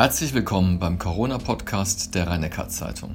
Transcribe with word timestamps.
Herzlich 0.00 0.32
willkommen 0.32 0.78
beim 0.78 0.98
Corona-Podcast 0.98 2.14
der 2.14 2.26
rhein 2.26 2.50
zeitung 2.70 3.10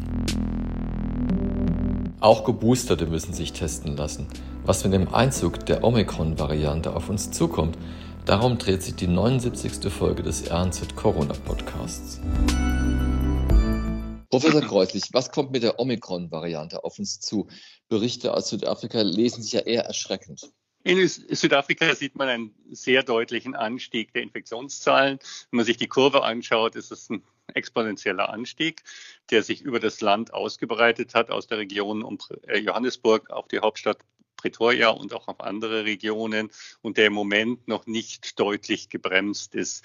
Auch 2.20 2.44
Geboosterte 2.44 3.08
müssen 3.08 3.34
sich 3.34 3.54
testen 3.54 3.98
lassen. 3.98 4.28
Was 4.66 4.84
mit 4.84 4.94
dem 4.94 5.12
Einzug 5.12 5.66
der 5.66 5.84
Omikron-Variante 5.84 6.96
auf 6.96 7.10
uns 7.10 7.32
zukommt, 7.32 7.76
darum 8.26 8.60
dreht 8.60 8.84
sich 8.84 8.94
die 8.94 9.08
79. 9.08 9.92
Folge 9.92 10.22
des 10.22 10.52
RNZ 10.52 10.96
Corona-Podcasts. 10.96 12.22
Professor 14.30 14.62
Kreuzlich, 14.62 15.06
was 15.12 15.32
kommt 15.32 15.54
mit 15.54 15.64
der 15.64 15.80
Omikron-Variante 15.80 16.84
auf 16.84 17.00
uns 17.00 17.20
zu? 17.20 17.48
Berichte 17.90 18.32
aus 18.32 18.50
Südafrika 18.50 19.02
lesen 19.02 19.42
sich 19.42 19.54
ja 19.54 19.62
eher 19.62 19.86
erschreckend. 19.86 20.52
In 20.86 21.08
Südafrika 21.08 21.96
sieht 21.96 22.16
man 22.16 22.30
einen 22.30 22.56
sehr 22.70 23.02
deutlichen 23.02 23.56
Anstieg 23.56 24.14
der 24.14 24.22
Infektionszahlen. 24.22 25.18
Wenn 25.50 25.58
man 25.58 25.66
sich 25.66 25.78
die 25.78 25.88
Kurve 25.88 26.24
anschaut, 26.24 26.76
ist 26.76 26.92
es 26.92 27.10
ein 27.10 27.24
exponentieller 27.56 28.30
Anstieg, 28.30 28.84
der 29.32 29.42
sich 29.42 29.64
über 29.64 29.80
das 29.80 30.02
Land 30.02 30.32
ausgebreitet 30.32 31.16
hat, 31.16 31.32
aus 31.32 31.48
der 31.48 31.58
Region 31.58 32.04
um 32.04 32.20
äh, 32.46 32.60
Johannesburg 32.60 33.32
auf 33.32 33.48
die 33.48 33.62
Hauptstadt 33.62 33.98
Pretoria 34.38 34.90
und 34.90 35.12
auch 35.14 35.28
auf 35.28 35.40
andere 35.40 35.86
Regionen 35.86 36.52
und 36.84 36.98
der 36.98 37.08
im 37.08 37.14
Moment 37.14 37.68
noch 37.68 37.88
nicht 37.88 38.40
deutlich 38.40 38.90
gebremst 38.90 39.56
ist. 39.56 39.84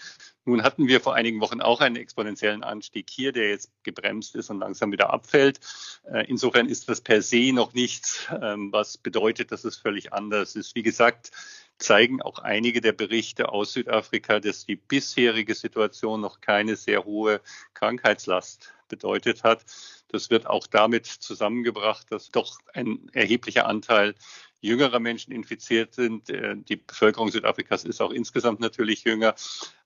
Nun 0.51 0.65
hatten 0.65 0.89
wir 0.89 1.01
vor 1.01 1.15
einigen 1.15 1.41
Wochen 1.41 1.61
auch 1.61 1.81
einen 1.81 1.95
exponentiellen 1.95 2.65
Anstieg 2.65 3.09
hier, 3.09 3.31
der 3.31 3.51
jetzt 3.51 3.71
gebremst 3.85 4.35
ist 4.35 4.51
und 4.51 4.59
langsam 4.59 4.91
wieder 4.91 5.13
abfällt. 5.13 5.61
Äh, 6.03 6.27
insofern 6.27 6.67
ist 6.67 6.89
das 6.89 7.01
per 7.01 7.23
se 7.23 7.53
noch 7.53 7.73
nichts, 7.73 8.27
ähm, 8.43 8.73
was 8.73 8.99
bedeutet, 8.99 9.53
dass 9.53 9.63
es 9.63 9.77
völlig 9.77 10.13
anders 10.13 10.57
ist. 10.57 10.75
Wie 10.75 10.83
gesagt, 10.83 11.31
zeigen 11.79 12.21
auch 12.21 12.41
einige 12.41 12.81
der 12.81 12.91
Berichte 12.91 13.51
aus 13.51 13.75
Südafrika, 13.75 14.41
dass 14.41 14.67
die 14.67 14.75
bisherige 14.75 15.55
Situation 15.55 16.21
noch 16.21 16.41
keine 16.41 16.75
sehr 16.75 17.05
hohe 17.05 17.41
Krankheitslast 17.75 18.73
bedeutet 18.89 19.45
hat. 19.45 19.65
Das 20.09 20.31
wird 20.31 20.49
auch 20.49 20.67
damit 20.67 21.07
zusammengebracht, 21.07 22.11
dass 22.11 22.33
doch 22.33 22.59
ein 22.75 23.09
erheblicher 23.13 23.67
Anteil 23.67 24.17
jüngerer 24.61 25.01
Menschen 25.01 25.33
infiziert 25.33 25.95
sind. 25.95 26.29
Äh, 26.29 26.57
die 26.57 26.77
Bevölkerung 26.77 27.31
Südafrikas 27.31 27.85
ist 27.85 28.01
auch 28.01 28.11
insgesamt 28.11 28.61
natürlich 28.61 29.05
jünger. 29.05 29.35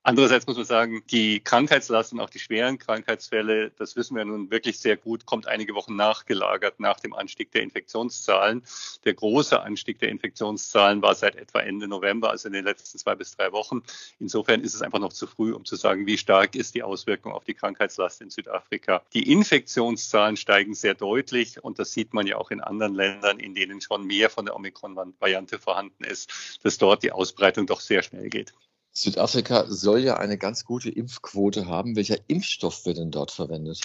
Andererseits 0.07 0.47
muss 0.47 0.59
man 0.59 0.67
sagen, 0.67 1.03
die 1.11 1.41
Krankheitslast 1.41 2.13
und 2.13 2.21
auch 2.21 2.29
die 2.29 2.39
schweren 2.39 2.79
Krankheitsfälle, 2.79 3.71
das 3.71 3.97
wissen 3.97 4.15
wir 4.15 4.27
nun 4.27 4.51
wirklich 4.51 4.79
sehr 4.79 4.99
gut, 4.99 5.25
kommt 5.25 5.49
einige 5.49 5.75
Wochen 5.75 5.97
nachgelagert 5.97 6.79
nach 6.79 7.01
dem 7.01 7.15
Anstieg 7.15 7.53
der 7.53 7.63
Infektionszahlen. 7.63 8.63
Der 9.07 9.15
große 9.15 9.59
Anstieg 9.63 10.01
der 10.01 10.11
Infektionszahlen 10.11 11.01
war 11.01 11.15
seit 11.15 11.37
etwa 11.37 11.61
Ende 11.61 11.89
November, 11.89 12.29
also 12.29 12.49
in 12.49 12.53
den 12.53 12.67
letzten 12.67 12.99
zwei 12.99 13.15
bis 13.15 13.35
drei 13.35 13.51
Wochen. 13.53 13.83
Insofern 14.21 14.61
ist 14.61 14.75
es 14.75 14.83
einfach 14.83 14.99
noch 14.99 15.15
zu 15.15 15.27
früh, 15.27 15.55
um 15.55 15.65
zu 15.65 15.75
sagen, 15.75 16.07
wie 16.07 16.19
stark 16.19 16.55
ist 16.55 16.75
die 16.75 16.83
Auswirkung 16.83 17.33
auf 17.33 17.45
die 17.45 17.55
Krankheitslast 17.55 18.21
in 18.21 18.29
Südafrika. 18.29 19.03
Die 19.15 19.33
Infektionszahlen 19.33 20.37
steigen 20.37 20.75
sehr 20.75 20.93
deutlich 20.93 21.65
und 21.65 21.79
das 21.79 21.93
sieht 21.93 22.13
man 22.13 22.27
ja 22.27 22.37
auch 22.37 22.51
in 22.51 22.61
anderen 22.61 22.95
Ländern, 22.95 23.39
in 23.39 23.55
denen 23.55 23.81
schon 23.81 24.07
mehr 24.07 24.29
von 24.29 24.45
der 24.45 24.55
Omikron-Variante 24.55 25.59
vorhanden 25.59 26.05
ist, 26.05 26.61
dass 26.63 26.77
dort 26.77 27.03
die 27.03 27.13
Ausbreitung 27.13 27.67
doch 27.67 27.81
sehr 27.81 28.03
schnell 28.03 28.29
geht. 28.29 28.53
Südafrika 28.97 29.67
soll 29.67 30.01
ja 30.01 30.19
eine 30.19 30.39
ganz 30.39 30.65
gute 30.65 30.89
Impfquote 30.89 31.67
haben. 31.67 31.97
Welcher 31.97 32.19
Impfstoff 32.29 32.87
wird 32.87 32.99
denn 32.99 33.11
dort 33.11 33.33
verwendet? 33.33 33.81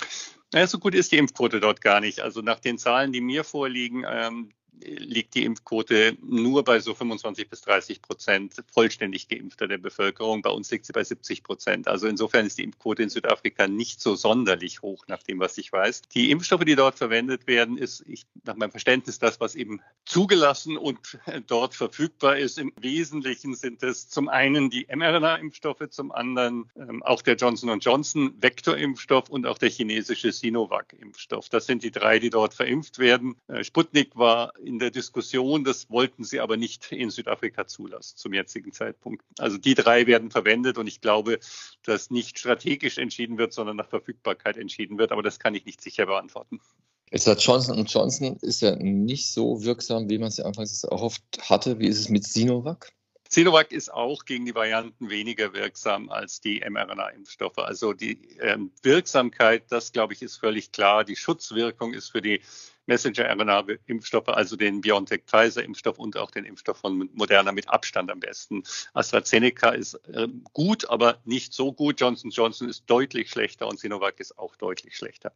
Naja, 0.54 0.68
so 0.68 0.78
gut 0.78 0.94
ist 0.94 1.12
die 1.12 1.18
Impfquote 1.18 1.60
dort 1.60 1.82
gar 1.82 2.00
nicht. 2.00 2.20
Also 2.22 2.42
nach 2.42 2.60
den 2.60 2.78
Zahlen, 2.78 3.12
die 3.12 3.22
mir 3.22 3.44
vorliegen, 3.44 4.06
ähm, 4.08 4.52
liegt 4.82 5.36
die 5.36 5.44
Impfquote 5.44 6.18
nur 6.22 6.64
bei 6.64 6.80
so 6.80 6.94
25 6.94 7.50
bis 7.50 7.62
30 7.62 8.02
Prozent 8.02 8.64
vollständig 8.72 9.28
geimpfter 9.28 9.68
der 9.68 9.78
Bevölkerung. 9.78 10.42
Bei 10.42 10.50
uns 10.50 10.72
liegt 10.72 10.86
sie 10.86 10.94
bei 10.94 11.04
70 11.04 11.44
Prozent. 11.44 11.88
Also 11.88 12.08
insofern 12.08 12.46
ist 12.46 12.58
die 12.58 12.64
Impfquote 12.64 13.04
in 13.04 13.10
Südafrika 13.10 13.68
nicht 13.68 14.02
so 14.02 14.16
sonderlich 14.16 14.82
hoch, 14.82 15.06
nach 15.08 15.24
dem, 15.24 15.40
was 15.40 15.58
ich 15.58 15.72
weiß. 15.72 16.04
Die 16.14 16.32
Impfstoffe, 16.32 16.66
die 16.66 16.76
dort 16.76 16.98
verwendet 16.98 17.48
werden, 17.48 17.78
ist 17.78 18.04
ich, 18.08 18.26
nach 18.46 18.56
meinem 18.56 18.72
Verständnis 18.72 19.20
das, 19.20 19.40
was 19.40 19.56
eben 19.56 19.82
zugelassen 20.06 20.78
und 20.78 21.20
dort 21.48 21.76
verfügbar 21.76 22.38
ist. 22.38 22.58
Im 22.58 22.74
Wesentlichen 22.80 23.56
sind 23.56 23.84
es 23.84 24.10
zum 24.10 24.30
einen 24.30 24.70
die 24.70 24.88
mRNA-Impfstoffe, 24.94 25.90
zum 25.90 26.12
anderen 26.12 26.70
ähm, 26.76 27.04
auch 27.04 27.22
der 27.22 27.36
Johnson 27.36 27.80
Johnson 27.80 28.34
Vektorimpfstoff 28.40 29.30
und 29.30 29.46
auch 29.46 29.58
der 29.58 29.70
chinesische 29.70 30.32
Sinovac-Impfstoff. 30.32 31.50
Das 31.50 31.66
sind 31.66 31.84
die 31.84 31.92
drei, 31.92 32.20
die 32.20 32.30
dort 32.30 32.54
verimpft 32.54 33.00
werden. 33.00 33.36
Äh, 33.48 33.64
Sputnik 33.64 34.16
war 34.16 34.54
in 34.70 34.80
der 34.80 34.92
Diskussion. 34.92 35.64
Das 35.64 35.90
wollten 35.90 36.24
sie 36.24 36.40
aber 36.40 36.56
nicht 36.56 36.92
in 36.92 37.10
Südafrika 37.10 37.68
zulassen 37.68 38.16
zum 38.16 38.34
jetzigen 38.34 38.72
Zeitpunkt. 38.72 39.26
Also 39.40 39.58
die 39.58 39.74
drei 39.74 40.08
werden 40.08 40.32
verwendet 40.32 40.78
und 40.78 40.88
ich 40.88 41.02
glaube, 41.02 41.40
dass 41.84 42.12
nicht 42.12 42.40
strategisch 42.40 42.98
entschieden 42.98 43.38
wird, 43.38 43.52
sondern 43.52 43.76
nach 43.76 43.90
Verfügbarkeit 43.90 44.56
entschieden 44.56 44.98
wird. 44.98 45.12
Aber 45.12 45.24
das 45.24 45.40
kann 45.40 45.56
ich 45.56 45.66
nicht 45.66 45.82
sicher 45.82 46.06
beantworten. 46.06 46.62
Jetzt 47.12 47.26
hat 47.26 47.42
Johnson 47.42 47.84
Johnson 47.86 48.38
ist 48.42 48.62
ja 48.62 48.76
nicht 48.76 49.28
so 49.34 49.64
wirksam, 49.64 50.10
wie 50.10 50.20
man 50.20 50.28
es 50.28 50.38
ja 50.38 50.46
anfangs 50.46 50.84
erhofft 50.84 51.24
hatte. 51.42 51.80
Wie 51.80 51.88
ist 51.88 52.00
es 52.00 52.10
mit 52.10 52.24
Sinovac? 52.26 52.94
Sinovac 53.32 53.72
ist 53.72 53.94
auch 53.94 54.26
gegen 54.26 54.46
die 54.46 54.56
Varianten 54.56 55.12
weniger 55.12 55.54
wirksam 55.54 56.10
als 56.10 56.42
die 56.42 56.64
mRNA-Impfstoffe. 56.68 57.60
Also 57.60 57.94
die 57.94 58.38
ähm, 58.42 58.72
Wirksamkeit, 58.82 59.72
das 59.72 59.92
glaube 59.92 60.14
ich, 60.14 60.24
ist 60.24 60.38
völlig 60.38 60.72
klar. 60.72 61.04
Die 61.04 61.16
Schutzwirkung 61.16 61.94
ist 61.94 62.10
für 62.10 62.24
die 62.24 62.42
Messenger-RNA-Impfstoffe, 62.90 64.28
also 64.28 64.58
den 64.58 64.82
BioNTech-Pfizer-Impfstoff 64.82 65.98
und 65.98 66.18
auch 66.18 66.32
den 66.32 66.44
Impfstoff 66.44 66.78
von 66.78 67.10
Moderna 67.14 67.54
mit 67.54 67.70
Abstand 67.70 68.12
am 68.12 68.20
besten. 68.20 68.64
AstraZeneca 68.94 69.70
ist 69.70 69.94
äh, 70.14 70.28
gut, 70.54 70.90
aber 70.90 71.20
nicht 71.24 71.54
so 71.54 71.72
gut. 71.72 72.02
Johnson 72.02 72.32
Johnson 72.32 72.68
ist 72.68 72.84
deutlich 72.88 73.30
schlechter 73.30 73.68
und 73.68 73.80
Sinovac 73.80 74.20
ist 74.20 74.38
auch 74.38 74.56
deutlich 74.58 74.98
schlechter. 74.98 75.32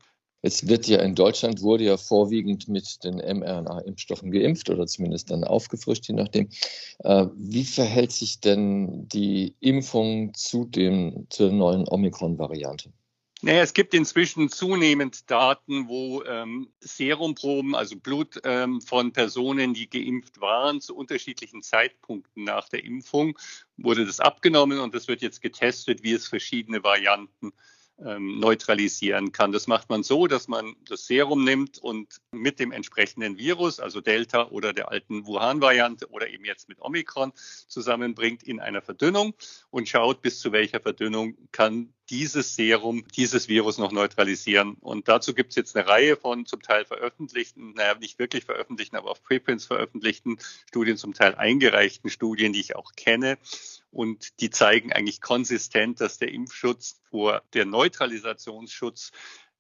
Es 0.46 0.68
wird 0.68 0.88
ja 0.88 1.00
in 1.00 1.16
Deutschland 1.16 1.62
wurde 1.62 1.86
ja 1.86 1.96
vorwiegend 1.96 2.68
mit 2.68 3.02
den 3.06 3.16
mRNA-Impfstoffen 3.16 4.30
geimpft 4.30 4.70
oder 4.70 4.86
zumindest 4.88 5.32
dann 5.32 5.46
aufgefrischt, 5.46 6.10
je 6.10 6.16
nachdem. 6.16 6.50
Äh, 7.00 7.28
wie 7.38 7.64
verhält 7.64 8.12
sich 8.12 8.42
denn 8.42 9.08
die 9.08 9.56
Impfung 9.62 10.34
zu, 10.34 10.66
dem, 10.66 11.28
zur 11.30 11.54
neuen 11.54 11.88
Omikron-Variante? 11.88 12.92
Naja, 13.46 13.62
es 13.62 13.74
gibt 13.74 13.94
inzwischen 13.94 14.48
zunehmend 14.48 15.30
Daten, 15.30 15.90
wo 15.90 16.24
ähm, 16.24 16.72
Serumproben, 16.80 17.76
also 17.76 17.98
Blut 17.98 18.40
ähm, 18.46 18.80
von 18.80 19.12
Personen, 19.12 19.74
die 19.74 19.90
geimpft 19.90 20.40
waren, 20.40 20.80
zu 20.80 20.96
unterschiedlichen 20.96 21.62
Zeitpunkten 21.62 22.46
nach 22.46 22.70
der 22.70 22.86
Impfung, 22.86 23.38
wurde 23.76 24.06
das 24.06 24.22
abgenommen 24.22 24.80
und 24.80 24.96
das 24.96 25.10
wird 25.10 25.22
jetzt 25.22 25.42
getestet, 25.42 26.04
wie 26.04 26.14
es 26.14 26.26
verschiedene 26.26 26.86
Varianten 26.86 27.52
ähm, 28.00 28.40
neutralisieren 28.40 29.32
kann. 29.32 29.52
Das 29.52 29.68
macht 29.68 29.90
man 29.90 30.04
so, 30.04 30.28
dass 30.28 30.48
man 30.48 30.76
das 30.88 31.06
Serum 31.06 31.44
nimmt 31.44 31.78
und 31.78 32.18
mit 32.32 32.60
dem 32.60 32.72
entsprechenden 32.72 33.38
Virus, 33.38 33.80
also 33.80 34.02
Delta 34.02 34.48
oder 34.50 34.74
der 34.74 34.90
alten 34.90 35.26
Wuhan-Variante 35.26 36.10
oder 36.10 36.30
eben 36.30 36.46
jetzt 36.46 36.70
mit 36.70 36.82
Omikron 36.82 37.34
zusammenbringt 37.68 38.44
in 38.44 38.60
einer 38.60 38.82
Verdünnung 38.82 39.34
und 39.70 39.88
schaut, 39.88 40.22
bis 40.22 40.40
zu 40.40 40.52
welcher 40.52 40.80
Verdünnung 40.80 41.38
kann 41.52 41.94
dieses 42.10 42.56
Serum 42.56 43.06
dieses 43.16 43.48
Virus 43.48 43.78
noch 43.78 43.92
neutralisieren. 43.92 44.76
Und 44.82 45.08
dazu 45.08 45.34
gibt 45.34 45.52
es 45.52 45.56
jetzt 45.56 45.76
eine 45.76 45.88
Reihe 45.88 46.18
von 46.18 46.46
zum 46.46 46.62
Teil 46.62 46.86
veröffentlichten, 46.86 47.74
naja, 47.74 47.96
nicht 47.96 48.20
wirklich 48.20 48.46
veröffentlichten, 48.46 48.98
aber 48.98 49.12
auf 49.12 49.24
Preprints 49.24 49.66
veröffentlichten 49.66 50.38
Studien, 50.68 50.98
zum 50.98 51.14
Teil 51.14 51.36
eingereichten 51.36 52.10
Studien, 52.10 52.54
die 52.54 52.60
ich 52.60 52.76
auch 52.76 52.92
kenne. 52.96 53.38
Und 53.94 54.40
die 54.42 54.50
zeigen 54.50 54.92
eigentlich 54.92 55.22
konsistent, 55.22 56.02
dass 56.02 56.18
der 56.18 56.32
Impfschutz 56.32 57.00
vor 57.10 57.44
der 57.54 57.66
Neutralisationsschutz 57.66 59.12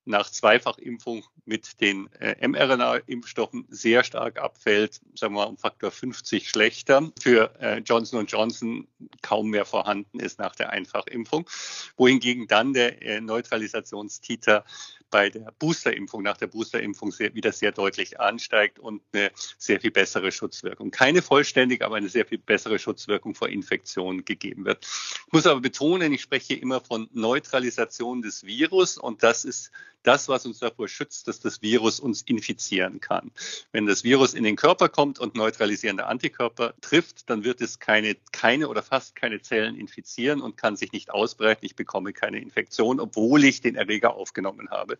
nach 0.05 0.29
Zweifachimpfung 0.29 1.23
mit 1.45 1.79
den 1.79 2.11
äh, 2.13 2.45
mRNA-Impfstoffen 2.45 3.65
sehr 3.69 4.03
stark 4.03 4.37
abfällt, 4.37 4.99
sagen 5.15 5.33
wir 5.33 5.41
mal 5.41 5.43
um 5.45 5.57
Faktor 5.57 5.91
50 5.91 6.49
schlechter. 6.49 7.11
Für 7.21 7.53
äh, 7.61 7.77
Johnson 7.79 8.25
Johnson 8.25 8.87
kaum 9.21 9.49
mehr 9.49 9.65
vorhanden 9.65 10.19
ist 10.19 10.39
nach 10.39 10.55
der 10.55 10.71
Einfachimpfung, 10.71 11.49
wohingegen 11.95 12.47
dann 12.47 12.73
der 12.73 13.01
äh, 13.01 13.21
Neutralisationstiter 13.21 14.65
bei 15.13 15.29
der 15.29 15.53
Boosterimpfung, 15.59 16.23
nach 16.23 16.37
der 16.37 16.47
Boosterimpfung 16.47 17.11
sehr, 17.11 17.35
wieder 17.35 17.51
sehr 17.51 17.71
deutlich 17.71 18.19
ansteigt 18.19 18.79
und 18.79 19.03
eine 19.13 19.29
sehr 19.59 19.79
viel 19.79 19.91
bessere 19.91 20.31
Schutzwirkung. 20.31 20.89
Keine 20.89 21.21
vollständige, 21.21 21.85
aber 21.85 21.97
eine 21.97 22.09
sehr 22.09 22.25
viel 22.25 22.39
bessere 22.39 22.79
Schutzwirkung 22.79 23.35
vor 23.35 23.47
Infektionen 23.47 24.25
gegeben 24.25 24.65
wird. 24.65 24.83
Ich 25.27 25.31
muss 25.31 25.45
aber 25.45 25.61
betonen, 25.61 26.13
ich 26.13 26.21
spreche 26.23 26.55
immer 26.55 26.81
von 26.81 27.09
Neutralisation 27.13 28.23
des 28.23 28.43
Virus 28.43 28.97
und 28.97 29.21
das 29.21 29.45
ist 29.45 29.69
das, 30.03 30.27
was 30.27 30.45
uns 30.45 30.59
davor 30.59 30.87
schützt, 30.87 31.27
dass 31.27 31.39
das 31.39 31.61
Virus 31.61 31.99
uns 31.99 32.21
infizieren 32.21 32.99
kann. 32.99 33.31
Wenn 33.71 33.85
das 33.85 34.03
Virus 34.03 34.33
in 34.33 34.43
den 34.43 34.55
Körper 34.55 34.89
kommt 34.89 35.19
und 35.19 35.35
neutralisierende 35.35 36.05
Antikörper 36.05 36.73
trifft, 36.81 37.29
dann 37.29 37.43
wird 37.43 37.61
es 37.61 37.79
keine, 37.79 38.15
keine 38.31 38.67
oder 38.67 38.83
fast 38.83 39.15
keine 39.15 39.41
Zellen 39.41 39.75
infizieren 39.75 40.41
und 40.41 40.57
kann 40.57 40.75
sich 40.75 40.91
nicht 40.91 41.11
ausbreiten. 41.11 41.65
Ich 41.65 41.75
bekomme 41.75 42.13
keine 42.13 42.39
Infektion, 42.39 42.99
obwohl 42.99 43.43
ich 43.43 43.61
den 43.61 43.75
Erreger 43.75 44.13
aufgenommen 44.15 44.69
habe. 44.69 44.97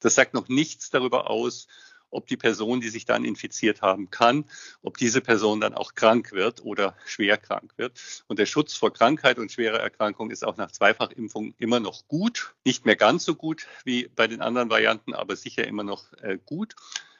Das 0.00 0.14
sagt 0.14 0.34
noch 0.34 0.48
nichts 0.48 0.90
darüber 0.90 1.28
aus, 1.28 1.66
ob 2.10 2.26
die 2.26 2.36
Person, 2.36 2.80
die 2.80 2.88
sich 2.88 3.04
dann 3.04 3.24
infiziert 3.24 3.82
haben 3.82 4.10
kann, 4.10 4.44
ob 4.82 4.96
diese 4.96 5.20
Person 5.20 5.60
dann 5.60 5.74
auch 5.74 5.94
krank 5.94 6.32
wird 6.32 6.64
oder 6.64 6.96
schwer 7.04 7.36
krank 7.36 7.72
wird. 7.76 8.24
Und 8.26 8.38
der 8.38 8.46
Schutz 8.46 8.74
vor 8.74 8.92
Krankheit 8.92 9.38
und 9.38 9.52
schwerer 9.52 9.80
Erkrankung 9.80 10.30
ist 10.30 10.44
auch 10.44 10.56
nach 10.56 10.70
Zweifachimpfung 10.70 11.54
immer 11.58 11.80
noch 11.80 12.06
gut. 12.08 12.54
Nicht 12.64 12.86
mehr 12.86 12.96
ganz 12.96 13.24
so 13.24 13.34
gut 13.34 13.66
wie 13.84 14.08
bei 14.14 14.26
den 14.26 14.40
anderen 14.40 14.70
Varianten, 14.70 15.14
aber 15.14 15.36
sicher 15.36 15.66
immer 15.66 15.84
noch 15.84 16.12
äh, 16.22 16.38
gut. 16.44 16.74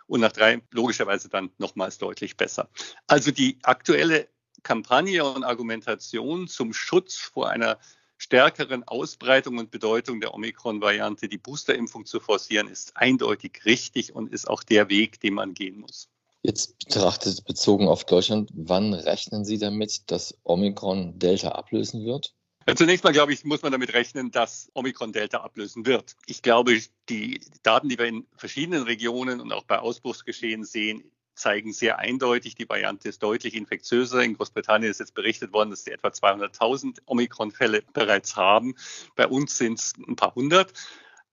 Und 0.06 0.20
nach 0.20 0.32
drei 0.32 0.62
logischerweise 0.70 1.28
dann 1.28 1.50
nochmals 1.58 1.98
deutlich 1.98 2.36
besser. 2.36 2.68
Also 3.06 3.32
die 3.32 3.58
aktuelle 3.62 4.28
Kampagne 4.62 5.24
und 5.24 5.44
Argumentation 5.44 6.48
zum 6.48 6.72
Schutz 6.72 7.16
vor 7.16 7.50
einer 7.50 7.78
stärkeren 8.16 8.84
Ausbreitung 8.84 9.58
und 9.58 9.70
Bedeutung 9.70 10.20
der 10.20 10.34
Omikron-Variante 10.34 11.28
die 11.28 11.38
Boosterimpfung 11.38 12.06
zu 12.06 12.20
forcieren, 12.20 12.68
ist 12.68 12.96
eindeutig 12.96 13.64
richtig 13.64 14.14
und 14.14 14.32
ist 14.32 14.48
auch 14.48 14.62
der 14.62 14.88
Weg, 14.88 15.20
den 15.20 15.34
man 15.34 15.54
gehen 15.54 15.78
muss. 15.78 16.08
Jetzt 16.42 16.78
betrachtet 16.78 17.44
bezogen 17.44 17.88
auf 17.88 18.04
Deutschland, 18.04 18.50
wann 18.54 18.94
rechnen 18.94 19.44
Sie 19.44 19.58
damit, 19.58 20.10
dass 20.10 20.38
Omikron 20.44 21.18
Delta 21.18 21.48
ablösen 21.50 22.04
wird? 22.04 22.34
Zunächst 22.74 23.04
mal, 23.04 23.12
glaube 23.12 23.32
ich, 23.32 23.44
muss 23.44 23.62
man 23.62 23.70
damit 23.70 23.94
rechnen, 23.94 24.32
dass 24.32 24.70
Omikron 24.74 25.12
Delta 25.12 25.38
ablösen 25.38 25.86
wird. 25.86 26.16
Ich 26.26 26.42
glaube, 26.42 26.80
die 27.08 27.40
Daten, 27.62 27.88
die 27.88 27.96
wir 27.96 28.06
in 28.06 28.26
verschiedenen 28.36 28.82
Regionen 28.82 29.40
und 29.40 29.52
auch 29.52 29.64
bei 29.64 29.78
Ausbruchsgeschehen 29.78 30.64
sehen, 30.64 31.12
zeigen 31.36 31.72
sehr 31.72 31.98
eindeutig, 31.98 32.54
die 32.54 32.68
Variante 32.68 33.08
ist 33.08 33.22
deutlich 33.22 33.54
infektiöser. 33.54 34.22
In 34.22 34.34
Großbritannien 34.34 34.90
ist 34.90 35.00
jetzt 35.00 35.14
berichtet 35.14 35.52
worden, 35.52 35.70
dass 35.70 35.84
sie 35.84 35.92
etwa 35.92 36.08
200.000 36.08 36.98
Omikron-Fälle 37.06 37.82
bereits 37.92 38.36
haben. 38.36 38.74
Bei 39.14 39.26
uns 39.26 39.56
sind 39.56 39.78
es 39.78 39.94
ein 39.96 40.16
paar 40.16 40.34
hundert. 40.34 40.72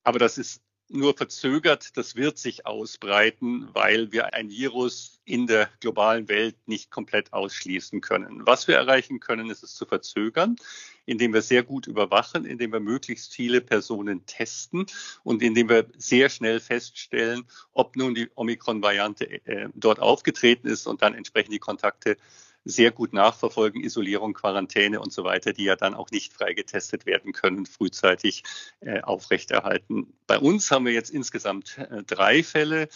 Aber 0.04 0.20
das 0.20 0.38
ist 0.38 0.62
nur 0.90 1.16
verzögert. 1.16 1.98
Das 1.98 2.16
wird 2.16 2.38
sich 2.38 2.66
ausbreiten, 2.66 3.70
weil 3.74 4.12
wir 4.12 4.34
ein 4.34 4.50
Virus 4.50 5.20
in 5.26 5.48
der 5.48 5.70
globalen 5.80 6.28
Welt 6.28 6.56
nicht 6.68 6.92
komplett 6.92 7.34
ausschließen 7.34 8.02
können. 8.02 8.46
Was 8.46 8.68
wir 8.68 8.76
erreichen 8.76 9.20
können, 9.20 9.50
ist 9.50 9.64
es 9.64 9.74
zu 9.76 9.86
verzögern, 9.86 10.58
indem 11.06 11.34
wir 11.34 11.42
sehr 11.42 11.64
gut 11.64 11.88
überwachen, 11.88 12.46
indem 12.46 12.72
wir 12.72 12.80
möglichst 12.80 13.34
viele 13.34 13.62
Personen 13.62 14.26
testen 14.26 14.86
und 15.24 15.42
indem 15.42 15.70
wir 15.70 15.88
sehr 15.98 16.30
schnell 16.30 16.60
feststellen, 16.60 17.46
ob 17.74 17.96
nun 17.96 18.16
die 18.16 18.30
Omikron-Variante 18.36 19.46
äh, 19.46 19.70
dort 19.74 20.00
aufgetreten 20.00 20.68
ist 20.68 20.88
und 20.88 21.02
dann 21.02 21.14
entsprechend 21.14 21.54
die 21.54 21.60
Kontakte 21.60 22.18
sehr 22.66 22.92
gut 22.92 23.14
nachverfolgen, 23.14 23.84
Isolierung, 23.84 24.34
Quarantäne 24.34 25.02
und 25.02 25.12
so 25.12 25.24
weiter, 25.24 25.54
die 25.54 25.66
ja 25.66 25.76
dann 25.76 25.94
auch 25.94 26.12
nicht 26.12 26.34
freigetestet 26.34 27.06
werden 27.06 27.34
können, 27.34 27.66
frühzeitig 27.66 28.44
äh, 28.80 29.02
aufrechterhalten. 29.02 30.14
Bei 30.28 30.40
uns 30.40 30.72
haben 30.72 30.86
wir 30.86 30.94
jetzt 30.94 31.10
insgesamt 31.10 31.78
äh, 31.78 32.04
drei 32.04 32.44
Fälle 32.44 32.88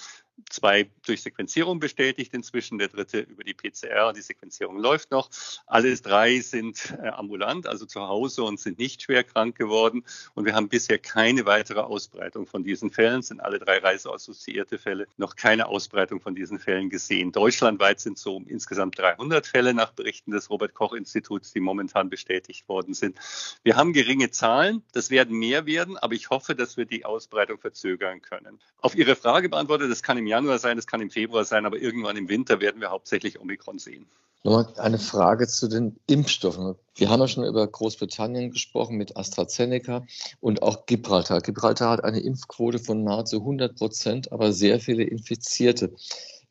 zwei 0.50 0.90
durch 1.06 1.22
Sequenzierung 1.22 1.80
bestätigt 1.80 2.34
inzwischen, 2.34 2.78
der 2.78 2.88
dritte 2.88 3.20
über 3.20 3.44
die 3.44 3.54
PCR. 3.54 4.14
Die 4.14 4.22
Sequenzierung 4.22 4.78
läuft 4.80 5.12
noch. 5.12 5.30
Alle 5.66 5.96
drei 5.96 6.40
sind 6.40 6.96
äh, 7.02 7.08
ambulant, 7.10 7.68
also 7.68 7.86
zu 7.86 8.02
Hause 8.02 8.44
und 8.44 8.60
sind 8.60 8.80
nicht 8.80 9.02
schwer 9.02 9.24
krank 9.24 9.56
geworden. 9.58 10.04
Und 10.36 10.46
wir 10.46 10.54
haben 10.54 10.70
bisher 10.70 11.00
keine 11.00 11.46
weitere 11.46 11.80
Ausbreitung 11.80 12.46
von 12.46 12.64
diesen 12.64 12.92
Fällen, 12.92 13.22
sind 13.22 13.40
alle 13.42 13.60
drei 13.60 13.80
reiseassoziierte 13.80 14.78
Fälle, 14.78 15.08
noch 15.18 15.36
keine 15.36 15.68
Ausbreitung 15.68 16.22
von 16.22 16.36
diesen 16.36 16.60
Fällen 16.60 16.90
gesehen. 16.90 17.32
Deutschlandweit 17.32 18.00
sind 18.00 18.18
so 18.18 18.42
insgesamt 18.48 18.98
300 18.98 19.48
Fälle 19.48 19.74
nach 19.74 19.92
Berichten 19.92 20.32
des 20.32 20.50
Robert-Koch-Instituts, 20.50 21.54
die 21.54 21.60
momentan 21.60 22.10
bestätigt 22.10 22.68
worden 22.70 22.94
sind. 22.94 23.18
Wir 23.64 23.76
haben 23.76 23.94
geringe 23.94 24.32
Zahlen, 24.32 24.84
das 24.94 25.10
werden 25.10 25.38
mehr 25.38 25.66
werden, 25.66 25.98
aber 25.98 26.14
ich 26.14 26.30
hoffe, 26.30 26.56
dass 26.56 26.78
wir 26.78 26.86
die 26.86 27.06
Ausbreitung 27.06 27.60
verzögern 27.60 28.22
können. 28.22 28.60
Auf 28.82 28.96
Ihre 28.96 29.16
Frage 29.16 29.50
beantwortet, 29.50 29.92
das 29.92 30.04
kann 30.04 30.18
im 30.18 30.27
Januar 30.28 30.60
sein, 30.60 30.78
es 30.78 30.88
kann 30.88 31.02
im 31.02 31.10
Februar 31.10 31.46
sein, 31.46 31.66
aber 31.66 31.78
irgendwann 31.78 32.18
im 32.18 32.30
Winter 32.30 32.62
werden 32.62 32.82
wir 32.82 32.90
hauptsächlich 32.90 33.40
Omikron 33.40 33.80
sehen. 33.80 34.06
Nochmal 34.44 34.68
eine 34.78 35.00
Frage 35.00 35.48
zu 35.48 35.68
den 35.68 35.98
Impfstoffen. 36.08 36.76
Wir 36.96 37.10
haben 37.10 37.20
ja 37.20 37.28
schon 37.28 37.44
über 37.44 37.68
Großbritannien 37.68 38.52
gesprochen 38.52 38.96
mit 38.96 39.18
AstraZeneca 39.18 40.06
und 40.40 40.62
auch 40.62 40.86
Gibraltar. 40.86 41.42
Gibraltar 41.42 41.90
hat 41.90 42.04
eine 42.04 42.20
Impfquote 42.20 42.80
von 42.80 43.04
nahezu 43.04 43.40
100 43.40 43.76
Prozent, 43.76 44.32
aber 44.32 44.54
sehr 44.54 44.80
viele 44.80 45.04
Infizierte. 45.04 45.94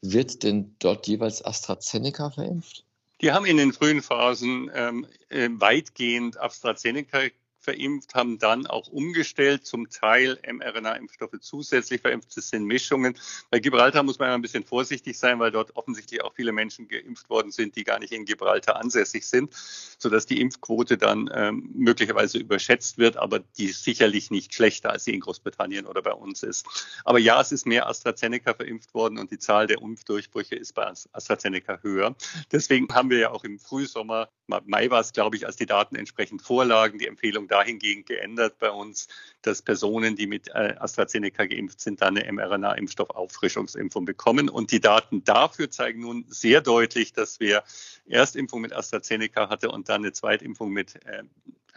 Wird 0.03 0.43
denn 0.43 0.75
dort 0.79 1.07
jeweils 1.07 1.45
AstraZeneca 1.45 2.31
verimpft? 2.31 2.85
Die 3.23 3.33
haben 3.33 3.47
in 3.47 3.57
den 3.57 3.73
frühen 3.73 4.03
Phasen 4.03 4.71
ähm, 4.75 5.07
äh, 5.31 5.49
weitgehend 5.53 6.39
AstraZeneca 6.39 7.21
verimpft, 7.67 8.15
haben 8.15 8.39
dann 8.39 8.67
auch 8.67 8.87
umgestellt, 8.89 9.67
zum 9.67 9.91
Teil 9.91 10.39
mRNA-Impfstoffe 10.47 11.39
zusätzlich 11.41 12.01
verimpft. 12.01 12.37
Das 12.37 12.49
sind 12.49 12.65
Mischungen. 12.65 13.19
Bei 13.51 13.59
Gibraltar 13.59 14.05
muss 14.05 14.19
man 14.19 14.31
ein 14.31 14.41
bisschen 14.41 14.65
vorsichtig 14.65 15.19
sein, 15.19 15.41
weil 15.41 15.51
dort 15.51 15.77
offensichtlich 15.77 16.23
auch 16.23 16.33
viele 16.33 16.53
Menschen 16.53 16.87
geimpft 16.87 17.29
worden 17.29 17.51
sind, 17.51 17.75
die 17.75 17.83
gar 17.85 17.99
nicht 17.99 18.13
in 18.13 18.25
Gibraltar 18.25 18.77
ansässig 18.77 19.27
sind, 19.27 19.53
sodass 19.99 20.27
die 20.27 20.41
Impfquote 20.41 20.99
dann 20.99 21.31
ähm, 21.33 21.71
möglicherweise 21.75 22.39
überschätzt 22.39 22.99
wird, 22.99 23.17
aber 23.17 23.41
die 23.41 23.69
sicherlich 23.69 24.31
nicht 24.31 24.55
schlechter, 24.55 24.91
als 24.91 25.05
sie 25.05 25.15
in 25.15 25.21
Großbritannien 25.21 25.87
oder 25.87 26.03
bei 26.03 26.13
uns 26.13 26.43
ist. 26.43 26.67
Aber 27.05 27.19
ja, 27.19 27.41
es 27.41 27.53
ist 27.53 27.67
mehr 27.67 27.89
AstraZeneca 27.89 28.55
verimpft 28.55 28.95
worden 28.95 29.19
und 29.19 29.31
die 29.31 29.39
Zahl 29.39 29.67
der 29.67 29.81
Impfdurchbrüche 29.81 30.57
ist 30.57 30.75
bei 30.75 30.93
AstraZeneca 31.13 31.79
höher. 31.83 32.15
Deswegen 32.53 32.89
haben 32.93 33.11
wir 33.11 33.19
ja 33.19 33.31
auch 33.31 33.45
im 33.45 33.59
Frühsommer, 33.59 34.29
Mai 34.49 34.91
war 34.91 35.01
es, 35.01 35.13
glaube 35.13 35.37
ich, 35.37 35.47
als 35.47 35.57
die 35.57 35.67
Daten 35.67 35.97
entsprechend 35.97 36.41
vorlagen, 36.41 36.99
die 36.99 37.09
Empfehlung 37.09 37.49
dahingehend 37.49 38.07
geändert 38.07 38.59
bei 38.59 38.71
uns, 38.71 39.09
dass 39.43 39.63
Personen, 39.63 40.15
die 40.15 40.29
mit 40.29 40.49
äh, 40.49 40.77
AstraZeneca 40.79 41.47
geimpft 41.47 41.81
sind, 41.81 42.01
dann 42.01 42.17
eine 42.17 42.31
mRNA-Impfstoff-Auffrischungsimpfung 42.33 44.05
bekommen. 44.05 44.49
Und 44.49 44.71
die 44.71 44.81
Daten 44.81 45.25
dafür 45.25 45.71
zeigen 45.71 46.03
nun 46.03 46.25
sehr 46.29 46.61
deutlich, 46.61 47.13
dass 47.13 47.41
wer 47.41 47.65
Erstimpfung 48.07 48.61
mit 48.61 48.73
AstraZeneca 48.73 49.49
hatte 49.49 49.71
und 49.71 49.86
dann 49.89 50.03
eine 50.03 50.13
Zweitimpfung 50.13 50.71
mit 50.71 50.97
äh, 51.07 51.23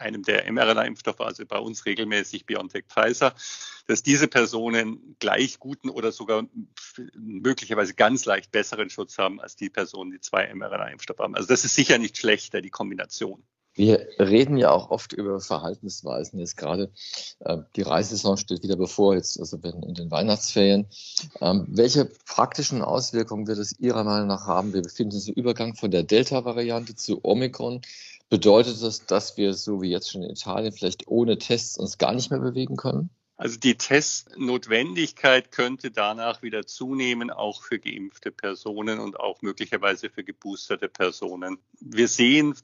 einem 0.00 0.22
der 0.22 0.50
mRNA-Impfstoffe, 0.50 1.20
also 1.20 1.44
bei 1.46 1.58
uns 1.58 1.84
regelmäßig 1.84 2.46
BioNTech 2.46 2.84
Pfizer, 2.88 3.34
dass 3.86 4.02
diese 4.02 4.28
Personen 4.28 5.16
gleich 5.18 5.58
guten 5.58 5.90
oder 5.90 6.10
sogar 6.10 6.44
möglicherweise 7.14 7.94
ganz 7.94 8.24
leicht 8.24 8.50
besseren 8.50 8.90
Schutz 8.90 9.18
haben 9.18 9.40
als 9.40 9.56
die 9.56 9.70
Personen, 9.70 10.10
die 10.10 10.20
zwei 10.20 10.52
mRNA-Impfstoffe 10.54 11.18
haben. 11.18 11.34
Also 11.34 11.48
das 11.48 11.64
ist 11.64 11.74
sicher 11.74 11.98
nicht 11.98 12.16
schlechter, 12.16 12.62
die 12.62 12.70
Kombination. 12.70 13.42
Wir 13.74 14.08
reden 14.18 14.56
ja 14.56 14.70
auch 14.70 14.90
oft 14.90 15.12
über 15.12 15.40
Verhaltensweisen. 15.40 16.38
Jetzt 16.38 16.56
gerade 16.56 16.90
äh, 17.40 17.58
die 17.76 17.82
Reissaison 17.82 18.36
steht 18.36 18.62
wieder 18.62 18.76
bevor, 18.76 19.14
jetzt 19.14 19.38
also 19.38 19.56
in 19.56 19.94
den 19.94 20.10
Weihnachtsferien. 20.10 20.86
Ähm, 21.40 21.66
welche 21.68 22.06
praktischen 22.26 22.82
Auswirkungen 22.82 23.46
wird 23.46 23.58
es 23.58 23.78
Ihrer 23.78 24.04
Meinung 24.04 24.28
nach 24.28 24.46
haben? 24.46 24.72
Wir 24.72 24.82
befinden 24.82 25.14
uns 25.14 25.28
im 25.28 25.34
Übergang 25.34 25.74
von 25.74 25.90
der 25.90 26.02
Delta-Variante 26.02 26.96
zu 26.96 27.24
Omikron. 27.24 27.80
Bedeutet 28.28 28.82
das, 28.82 29.06
dass 29.06 29.36
wir, 29.36 29.54
so 29.54 29.82
wie 29.82 29.90
jetzt 29.90 30.10
schon 30.10 30.22
in 30.22 30.30
Italien, 30.30 30.72
vielleicht 30.72 31.08
ohne 31.08 31.38
Tests 31.38 31.78
uns 31.78 31.98
gar 31.98 32.14
nicht 32.14 32.30
mehr 32.30 32.40
bewegen 32.40 32.76
können? 32.76 33.10
Also 33.40 33.58
die 33.58 33.74
Testnotwendigkeit 33.74 35.50
könnte 35.50 35.90
danach 35.90 36.42
wieder 36.42 36.66
zunehmen, 36.66 37.30
auch 37.30 37.62
für 37.62 37.78
geimpfte 37.78 38.30
Personen 38.30 39.00
und 39.00 39.18
auch 39.18 39.40
möglicherweise 39.40 40.10
für 40.10 40.22
geboosterte 40.22 40.90
Personen. 40.90 41.56
Wir 41.80 42.06
sehen 42.06 42.54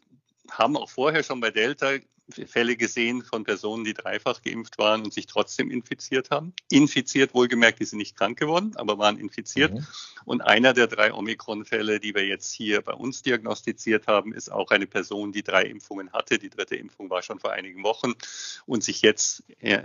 haben 0.50 0.76
auch 0.76 0.90
vorher 0.90 1.22
schon 1.22 1.40
bei 1.40 1.50
Delta 1.50 1.92
Fälle 2.47 2.76
gesehen 2.76 3.23
von 3.23 3.45
Personen, 3.45 3.85
die 3.85 3.95
dreifach 3.95 4.42
geimpft 4.42 4.78
waren 4.78 5.04
und 5.04 5.12
sich 5.12 5.26
trotzdem 5.26 5.71
infiziert 5.71 6.30
haben. 6.30 6.52
Infiziert, 6.71 7.35
wohlgemerkt, 7.35 7.78
die 7.78 7.85
sind 7.85 7.99
nicht 7.99 8.16
krank 8.16 8.37
geworden, 8.38 8.73
aber 8.75 8.99
waren 8.99 9.16
infiziert. 9.16 9.75
Mhm. 9.75 9.87
Und 10.25 10.40
einer 10.40 10.73
der 10.73 10.88
drei 10.88 11.12
Omikron-Fälle, 11.12 12.00
die 12.00 12.14
wir 12.14 12.26
jetzt 12.26 12.52
hier 12.52 12.83
bei 12.83 12.95
uns 12.95 13.23
diagnostiziert 13.23 14.09
haben, 14.09 14.33
ist 14.33 14.50
auch 14.50 14.73
eine 14.73 14.88
Person, 14.88 15.30
die 15.30 15.45
drei 15.45 15.62
Impfungen 15.62 16.12
hatte. 16.12 16.38
Die 16.38 16.50
dritte 16.50 16.75
Impfung 16.75 17.11
war 17.11 17.23
schon 17.23 17.38
vor 17.38 17.52
einigen 17.52 17.85
Wochen 17.85 18.14
und 18.66 18.83
sich 18.83 19.02
jetzt 19.02 19.45
äh, 19.61 19.83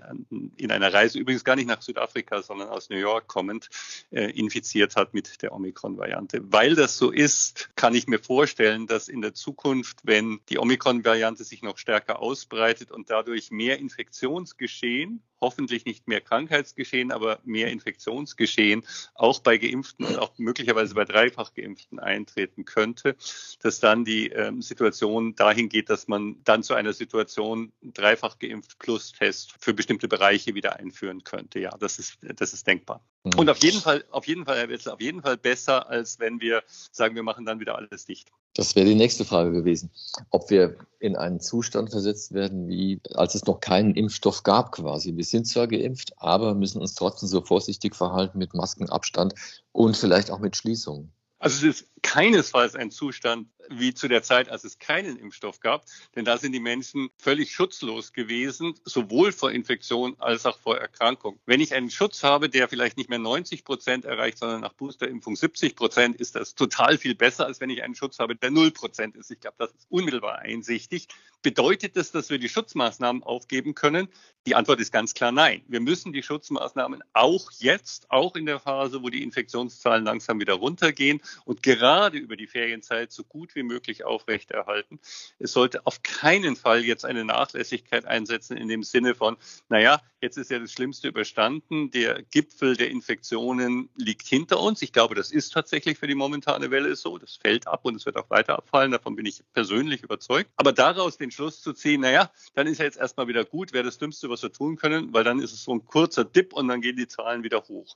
in 0.58 0.72
einer 0.72 0.92
Reise, 0.92 1.20
übrigens 1.20 1.44
gar 1.44 1.56
nicht 1.56 1.68
nach 1.68 1.84
Südafrika, 1.84 2.42
sondern 2.42 2.70
aus 2.70 2.90
New 2.90 2.98
York 2.98 3.28
kommend, 3.28 3.70
äh, 4.10 4.32
infiziert 4.32 4.96
hat 4.96 5.14
mit 5.14 5.44
der 5.44 5.54
Omikron-Variante. 5.54 6.42
Weil 6.52 6.74
das 6.74 6.98
so 6.98 7.12
ist, 7.12 7.70
kann 7.76 7.94
ich 7.94 8.08
mir 8.08 8.20
vorstellen, 8.20 8.88
dass 8.88 9.10
in 9.10 9.22
der 9.22 9.36
Zukunft, 9.36 10.00
wenn 10.04 10.40
die 10.50 10.58
Omikron-Variante 10.58 11.44
sich 11.44 11.62
noch 11.62 11.78
stärker 11.78 12.20
aus 12.20 12.31
ausbreitet 12.32 12.92
und 12.92 13.10
dadurch 13.10 13.52
mehr 13.52 13.78
Infektionsgeschehen, 13.80 15.22
hoffentlich 15.42 15.86
nicht 15.86 16.08
mehr 16.08 16.22
Krankheitsgeschehen, 16.22 17.12
aber 17.12 17.40
mehr 17.44 17.68
Infektionsgeschehen 17.70 18.86
auch 19.16 19.40
bei 19.40 19.58
Geimpften 19.58 20.06
und 20.06 20.18
auch 20.18 20.38
möglicherweise 20.38 20.94
bei 20.96 21.04
dreifach 21.04 21.54
Geimpften 21.54 22.00
eintreten 22.00 22.64
könnte, 22.64 23.16
dass 23.62 23.80
dann 23.80 24.06
die 24.06 24.30
ähm, 24.30 24.62
Situation 24.62 25.36
dahin 25.36 25.68
geht, 25.68 25.90
dass 25.90 26.08
man 26.08 26.38
dann 26.46 26.64
zu 26.64 26.74
einer 26.74 26.94
Situation 26.94 27.74
dreifach 27.82 28.40
geimpft 28.40 28.80
plus 28.80 29.12
Test 29.12 29.56
für 29.60 29.74
bestimmte 29.74 30.08
Bereiche 30.08 30.56
wieder 30.56 30.78
einführen 30.78 31.24
könnte. 31.24 31.60
Ja, 31.60 31.76
das 31.78 32.00
ist, 32.00 32.18
das 32.22 32.54
ist 32.54 32.66
denkbar. 32.66 33.04
Mhm. 33.24 33.40
Und 33.40 33.50
auf 33.50 33.58
jeden 33.58 33.82
Fall, 33.82 34.06
auf 34.12 34.28
jeden 34.28 34.46
Fall, 34.46 34.58
Herr 34.58 34.70
Wetzel, 34.70 34.94
auf 34.94 35.02
jeden 35.02 35.22
Fall 35.22 35.38
besser, 35.38 35.90
als 35.90 36.20
wenn 36.20 36.40
wir 36.40 36.64
sagen, 36.92 37.16
wir 37.16 37.24
machen 37.24 37.46
dann 37.46 37.60
wieder 37.60 37.76
alles 37.76 38.06
dicht. 38.06 38.32
Das 38.54 38.76
wäre 38.76 38.86
die 38.86 38.96
nächste 38.96 39.24
Frage 39.24 39.52
gewesen, 39.54 39.92
ob 40.30 40.50
wir 40.50 40.76
in 41.00 41.16
einen 41.16 41.40
Zustand 41.40 41.90
versetzt 41.90 42.34
werden, 42.34 42.68
wie 42.68 43.00
als 43.14 43.34
es 43.34 43.46
noch 43.46 43.62
keinen 43.62 43.96
Impfstoff 43.96 44.44
gab 44.44 44.74
quasi. 44.74 45.16
Wir 45.16 45.24
sind 45.24 45.48
zwar 45.48 45.68
geimpft, 45.68 46.14
aber 46.18 46.54
müssen 46.54 46.82
uns 46.82 46.96
trotzdem 46.96 47.30
so 47.30 47.42
vorsichtig 47.42 47.96
verhalten 47.96 48.38
mit 48.38 48.54
Maskenabstand 48.54 49.36
und 49.72 49.96
vielleicht 49.96 50.32
auch 50.32 50.40
mit 50.40 50.58
Schließungen. 50.58 51.12
Also 51.40 51.68
es 51.68 51.82
ist 51.82 51.90
keinesfalls 52.04 52.76
ein 52.76 52.92
Zustand 52.92 53.48
wie 53.72 53.94
zu 53.94 54.08
der 54.08 54.24
Zeit, 54.24 54.50
als 54.50 54.64
es 54.64 54.80
keinen 54.80 55.18
Impfstoff 55.18 55.60
gab, 55.60 55.86
denn 56.16 56.26
da 56.26 56.38
sind 56.38 56.52
die 56.52 56.60
Menschen 56.60 57.10
völlig 57.18 57.52
schutzlos 57.52 58.14
gewesen, 58.14 58.76
sowohl 58.86 59.32
vor 59.32 59.52
Infektion 59.52 60.16
als 60.20 60.46
auch 60.46 60.60
vor 60.60 60.78
Erkrankung. 60.78 61.40
Wenn 61.46 61.62
ich 61.62 61.74
einen 61.74 61.90
Schutz 61.90 62.24
habe, 62.24 62.50
der 62.50 62.68
vielleicht 62.68 62.98
nicht 62.98 63.10
mehr 63.10 63.20
90 63.20 63.64
Prozent 63.64 64.06
erreicht, 64.06 64.38
sondern 64.38 64.62
nach 64.62 64.74
Boosterimpfung 64.74 65.36
70 65.36 65.76
Prozent, 65.76 66.16
ist 66.18 66.36
das 66.36 66.56
total 66.56 66.98
viel 66.98 67.16
besser, 67.16 67.46
als 67.46 67.60
wenn 67.62 67.70
ich 67.70 67.84
einen 67.84 67.96
Schutz 67.96 68.20
habe, 68.20 68.36
der 68.36 68.52
0 68.52 68.72
Prozent 68.72 69.16
ist. 69.16 69.32
Ich 69.32 69.40
glaube, 69.40 69.56
das 69.58 69.72
ist 69.72 69.86
unmittelbar 69.90 70.40
einsichtig. 70.40 71.08
Bedeutet 71.42 71.98
das, 71.98 72.12
dass 72.12 72.30
wir 72.30 72.38
die 72.38 72.50
Schutzmaßnahmen 72.50 73.24
aufgeben 73.24 73.74
können? 73.74 74.08
Die 74.46 74.54
Antwort 74.54 74.80
ist 74.80 74.92
ganz 74.92 75.14
klar 75.16 75.32
nein. 75.32 75.64
Wir 75.68 75.80
müssen 75.80 76.14
die 76.14 76.22
Schutzmaßnahmen 76.22 77.04
auch 77.14 77.52
jetzt, 77.58 78.12
auch 78.12 78.36
in 78.36 78.46
der 78.46 78.60
Phase, 78.60 79.02
wo 79.02 79.10
die 79.10 79.24
Infektionszahlen 79.24 80.06
langsam 80.06 80.40
wieder 80.40 80.54
runtergehen 80.54 81.22
und 81.46 81.64
gerade 81.64 82.18
über 82.18 82.36
die 82.36 82.48
Ferienzeit 82.48 83.12
so 83.12 83.24
gut 83.24 83.56
wie 83.56 83.61
möglich 83.64 84.04
aufrechterhalten. 84.04 85.00
Es 85.40 85.54
sollte 85.54 85.86
auf 85.86 86.04
keinen 86.04 86.56
Fall 86.56 86.84
jetzt 86.84 87.06
eine 87.06 87.26
Nachlässigkeit 87.26 88.06
einsetzen 88.06 88.58
in 88.58 88.68
dem 88.68 88.84
Sinne 88.84 89.16
von, 89.16 89.38
naja, 89.70 90.02
jetzt 90.22 90.38
ist 90.38 90.52
ja 90.52 90.60
das 90.60 90.72
Schlimmste 90.72 91.08
überstanden, 91.08 91.92
der 91.92 92.22
Gipfel 92.24 92.78
der 92.78 92.90
Infektionen 92.90 93.90
liegt 93.96 94.28
hinter 94.28 94.60
uns. 94.60 94.82
Ich 94.82 94.94
glaube, 94.94 95.16
das 95.16 95.32
ist 95.32 95.52
tatsächlich 95.52 95.98
für 95.98 96.08
die 96.08 96.16
momentane 96.16 96.72
Welle 96.72 96.96
so. 96.96 97.18
Das 97.18 97.38
fällt 97.38 97.68
ab 97.68 97.82
und 97.84 97.96
es 97.96 98.06
wird 98.06 98.18
auch 98.18 98.30
weiter 98.30 98.58
abfallen. 98.58 98.92
Davon 98.92 99.16
bin 99.16 99.26
ich 99.26 99.42
persönlich 99.54 100.04
überzeugt. 100.04 100.52
Aber 100.56 100.74
daraus 100.74 101.18
den 101.18 101.32
Schluss 101.32 101.62
zu 101.62 101.74
ziehen, 101.74 102.02
naja, 102.02 102.32
dann 102.54 102.68
ist 102.68 102.78
ja 102.78 102.86
jetzt 102.86 102.98
erstmal 102.98 103.28
wieder 103.28 103.46
gut, 103.46 103.74
wäre 103.74 103.84
das 103.84 103.98
Dümmste, 103.98 104.30
was 104.30 104.44
wir 104.44 104.52
tun 104.52 104.76
können, 104.76 105.14
weil 105.14 105.24
dann 105.24 105.40
ist 105.40 105.54
es 105.54 105.64
so 105.64 105.74
ein 105.74 105.86
kurzer 105.86 106.24
Dip 106.24 106.54
und 106.54 106.68
dann 106.68 106.82
gehen 106.82 106.96
die 106.96 107.08
Zahlen 107.08 107.44
wieder 107.44 107.64
hoch. 107.68 107.96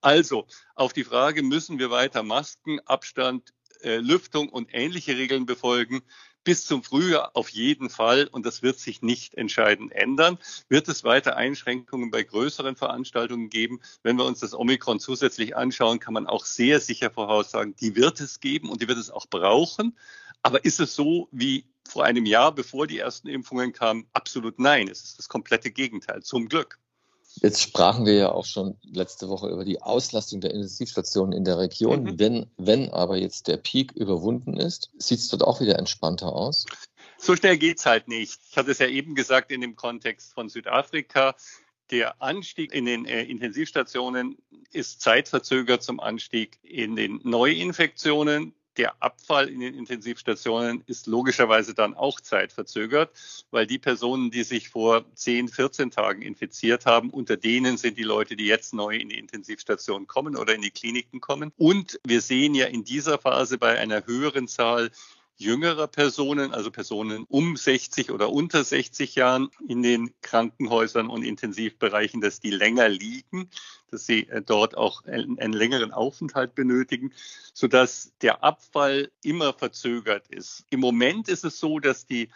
Also 0.00 0.46
auf 0.74 0.92
die 0.92 1.04
Frage, 1.04 1.42
müssen 1.42 1.78
wir 1.78 1.90
weiter 1.90 2.22
Masken, 2.22 2.80
Abstand, 2.80 3.54
äh, 3.82 3.96
Lüftung 3.98 4.48
und 4.48 4.68
ähnliche 4.72 5.16
Regeln 5.16 5.46
befolgen? 5.46 6.02
Bis 6.44 6.64
zum 6.64 6.84
Frühjahr 6.84 7.32
auf 7.34 7.48
jeden 7.48 7.90
Fall 7.90 8.28
und 8.30 8.46
das 8.46 8.62
wird 8.62 8.78
sich 8.78 9.02
nicht 9.02 9.34
entscheidend 9.34 9.92
ändern. 9.92 10.38
Wird 10.68 10.86
es 10.88 11.02
weiter 11.02 11.36
Einschränkungen 11.36 12.12
bei 12.12 12.22
größeren 12.22 12.76
Veranstaltungen 12.76 13.50
geben? 13.50 13.80
Wenn 14.04 14.16
wir 14.16 14.24
uns 14.24 14.40
das 14.40 14.54
Omikron 14.54 15.00
zusätzlich 15.00 15.56
anschauen, 15.56 15.98
kann 15.98 16.14
man 16.14 16.28
auch 16.28 16.44
sehr 16.44 16.80
sicher 16.80 17.10
voraussagen, 17.10 17.74
die 17.76 17.96
wird 17.96 18.20
es 18.20 18.38
geben 18.38 18.68
und 18.68 18.80
die 18.80 18.86
wird 18.86 18.98
es 18.98 19.10
auch 19.10 19.26
brauchen. 19.26 19.96
Aber 20.42 20.64
ist 20.64 20.78
es 20.78 20.94
so 20.94 21.28
wie 21.32 21.66
vor 21.88 22.04
einem 22.04 22.26
Jahr, 22.26 22.54
bevor 22.54 22.86
die 22.86 22.98
ersten 22.98 23.26
Impfungen 23.26 23.72
kamen? 23.72 24.06
Absolut 24.12 24.60
nein. 24.60 24.86
Es 24.86 25.02
ist 25.02 25.18
das 25.18 25.28
komplette 25.28 25.72
Gegenteil, 25.72 26.22
zum 26.22 26.48
Glück. 26.48 26.78
Jetzt 27.42 27.60
sprachen 27.60 28.06
wir 28.06 28.14
ja 28.14 28.32
auch 28.32 28.46
schon 28.46 28.78
letzte 28.82 29.28
Woche 29.28 29.48
über 29.48 29.64
die 29.64 29.82
Auslastung 29.82 30.40
der 30.40 30.52
Intensivstationen 30.52 31.32
in 31.32 31.44
der 31.44 31.58
Region. 31.58 32.04
Mhm. 32.04 32.18
Wenn, 32.18 32.46
wenn 32.56 32.90
aber 32.90 33.16
jetzt 33.16 33.48
der 33.48 33.58
Peak 33.58 33.92
überwunden 33.92 34.56
ist, 34.56 34.90
sieht 34.98 35.18
es 35.18 35.28
dort 35.28 35.42
auch 35.42 35.60
wieder 35.60 35.78
entspannter 35.78 36.32
aus? 36.32 36.64
So 37.18 37.36
schnell 37.36 37.58
geht 37.58 37.78
es 37.78 37.86
halt 37.86 38.08
nicht. 38.08 38.40
Ich 38.50 38.56
hatte 38.56 38.70
es 38.70 38.78
ja 38.78 38.86
eben 38.86 39.14
gesagt 39.14 39.50
in 39.50 39.60
dem 39.60 39.76
Kontext 39.76 40.32
von 40.32 40.48
Südafrika. 40.48 41.34
Der 41.90 42.20
Anstieg 42.20 42.72
in 42.72 42.84
den 42.84 43.04
äh, 43.04 43.22
Intensivstationen 43.22 44.38
ist 44.72 45.00
zeitverzögert 45.00 45.82
zum 45.82 46.00
Anstieg 46.00 46.58
in 46.62 46.96
den 46.96 47.20
Neuinfektionen 47.22 48.54
der 48.76 49.02
Abfall 49.02 49.48
in 49.48 49.60
den 49.60 49.74
Intensivstationen 49.74 50.82
ist 50.86 51.06
logischerweise 51.06 51.74
dann 51.74 51.94
auch 51.94 52.20
zeitverzögert, 52.20 53.10
weil 53.50 53.66
die 53.66 53.78
Personen, 53.78 54.30
die 54.30 54.42
sich 54.42 54.68
vor 54.68 55.04
10, 55.14 55.48
14 55.48 55.90
Tagen 55.90 56.22
infiziert 56.22 56.86
haben, 56.86 57.10
unter 57.10 57.36
denen 57.36 57.76
sind 57.76 57.98
die 57.98 58.02
Leute, 58.02 58.36
die 58.36 58.46
jetzt 58.46 58.74
neu 58.74 58.96
in 58.96 59.08
die 59.08 59.18
Intensivstation 59.18 60.06
kommen 60.06 60.36
oder 60.36 60.54
in 60.54 60.62
die 60.62 60.70
Kliniken 60.70 61.20
kommen. 61.20 61.52
Und 61.56 62.00
wir 62.06 62.20
sehen 62.20 62.54
ja 62.54 62.66
in 62.66 62.84
dieser 62.84 63.18
Phase 63.18 63.58
bei 63.58 63.78
einer 63.78 64.06
höheren 64.06 64.48
Zahl 64.48 64.90
jüngerer 65.36 65.86
Personen, 65.86 66.52
also 66.52 66.70
Personen 66.70 67.24
um 67.28 67.56
60 67.56 68.10
oder 68.10 68.30
unter 68.30 68.64
60 68.64 69.14
Jahren 69.14 69.50
in 69.68 69.82
den 69.82 70.14
Krankenhäusern 70.22 71.08
und 71.08 71.22
Intensivbereichen, 71.22 72.20
dass 72.20 72.40
die 72.40 72.50
länger 72.50 72.88
liegen, 72.88 73.50
dass 73.90 74.06
sie 74.06 74.28
äh, 74.28 74.42
dort 74.42 74.76
auch 74.76 75.04
einen, 75.04 75.52
längeren 75.52 75.92
Aufenthalt 75.92 76.54
benötigen, 76.54 77.12
sodass 77.52 78.12
der 78.22 78.42
Abfall 78.42 79.10
immer 79.22 79.52
verzögert 79.52 80.28
ist. 80.28 80.64
Im 80.70 80.80
Moment 80.80 81.28
ist 81.28 81.44
es 81.44 81.58
so, 81.58 81.78
dass 81.80 82.06
die 82.06 82.30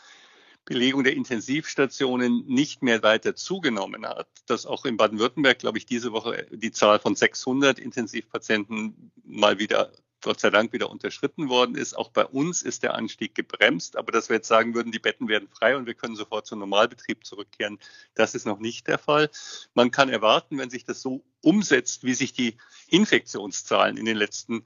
Belegung 0.66 1.02
der 1.02 1.14
Intensivstationen 1.14 2.46
nicht 2.46 2.82
mehr 2.82 3.02
weiter 3.02 3.34
zugenommen 3.34 4.06
hat, 4.06 4.28
dass 4.46 4.66
auch 4.66 4.84
in 4.84 4.98
Baden-Württemberg, 4.98 5.58
glaube 5.58 5.78
ich, 5.78 5.86
diese 5.86 6.12
Woche 6.12 6.46
die 6.50 6.70
Zahl 6.70 6.98
von 6.98 7.16
600 7.16 7.78
Intensivpatienten 7.78 9.10
mal 9.24 9.58
wieder 9.58 9.90
Gott 10.22 10.40
sei 10.40 10.50
Dank 10.50 10.72
wieder 10.72 10.90
unterschritten 10.90 11.48
worden 11.48 11.74
ist. 11.74 11.94
Auch 11.94 12.10
bei 12.10 12.26
uns 12.26 12.62
ist 12.62 12.82
der 12.82 12.94
Anstieg 12.94 13.34
gebremst, 13.34 13.96
aber 13.96 14.12
dass 14.12 14.28
wir 14.28 14.36
jetzt 14.36 14.48
sagen 14.48 14.74
würden, 14.74 14.92
die 14.92 14.98
Betten 14.98 15.28
werden 15.28 15.48
frei 15.48 15.76
und 15.76 15.86
wir 15.86 15.94
können 15.94 16.16
sofort 16.16 16.46
zum 16.46 16.58
Normalbetrieb 16.58 17.24
zurückkehren, 17.24 17.78
das 18.14 18.34
ist 18.34 18.46
noch 18.46 18.58
nicht 18.58 18.86
der 18.86 18.98
Fall. 18.98 19.30
Man 19.74 19.90
kann 19.90 20.08
erwarten, 20.08 20.58
wenn 20.58 20.70
sich 20.70 20.84
das 20.84 21.00
so 21.00 21.24
umsetzt, 21.42 22.04
wie 22.04 22.14
sich 22.14 22.32
die 22.32 22.56
Infektionszahlen 22.88 23.96
in 23.96 24.04
den 24.04 24.16
letzten 24.16 24.64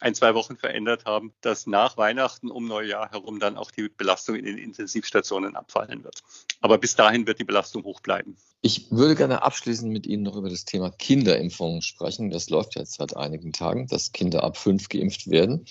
ein, 0.00 0.14
zwei 0.14 0.34
Wochen 0.34 0.56
verändert 0.56 1.04
haben, 1.04 1.32
dass 1.40 1.66
nach 1.66 1.96
Weihnachten 1.96 2.50
um 2.50 2.66
Neujahr 2.66 3.10
herum 3.10 3.40
dann 3.40 3.56
auch 3.56 3.70
die 3.70 3.88
Belastung 3.88 4.34
in 4.36 4.44
den 4.44 4.58
Intensivstationen 4.58 5.56
abfallen 5.56 6.04
wird. 6.04 6.22
Aber 6.60 6.78
bis 6.78 6.96
dahin 6.96 7.26
wird 7.26 7.38
die 7.38 7.44
Belastung 7.44 7.84
hoch 7.84 8.00
bleiben. 8.00 8.36
Ich 8.66 8.90
würde 8.90 9.14
gerne 9.14 9.44
abschließend 9.44 9.92
mit 9.92 10.08
Ihnen 10.08 10.24
noch 10.24 10.34
über 10.34 10.50
das 10.50 10.64
Thema 10.64 10.90
Kinderimpfungen 10.90 11.82
sprechen. 11.82 12.30
Das 12.30 12.50
läuft 12.50 12.74
jetzt 12.74 12.94
seit 12.94 13.16
einigen 13.16 13.52
Tagen, 13.52 13.86
dass 13.86 14.10
Kinder 14.10 14.42
ab 14.42 14.56
fünf 14.56 14.88
geimpft 14.88 15.30
werden. 15.30 15.66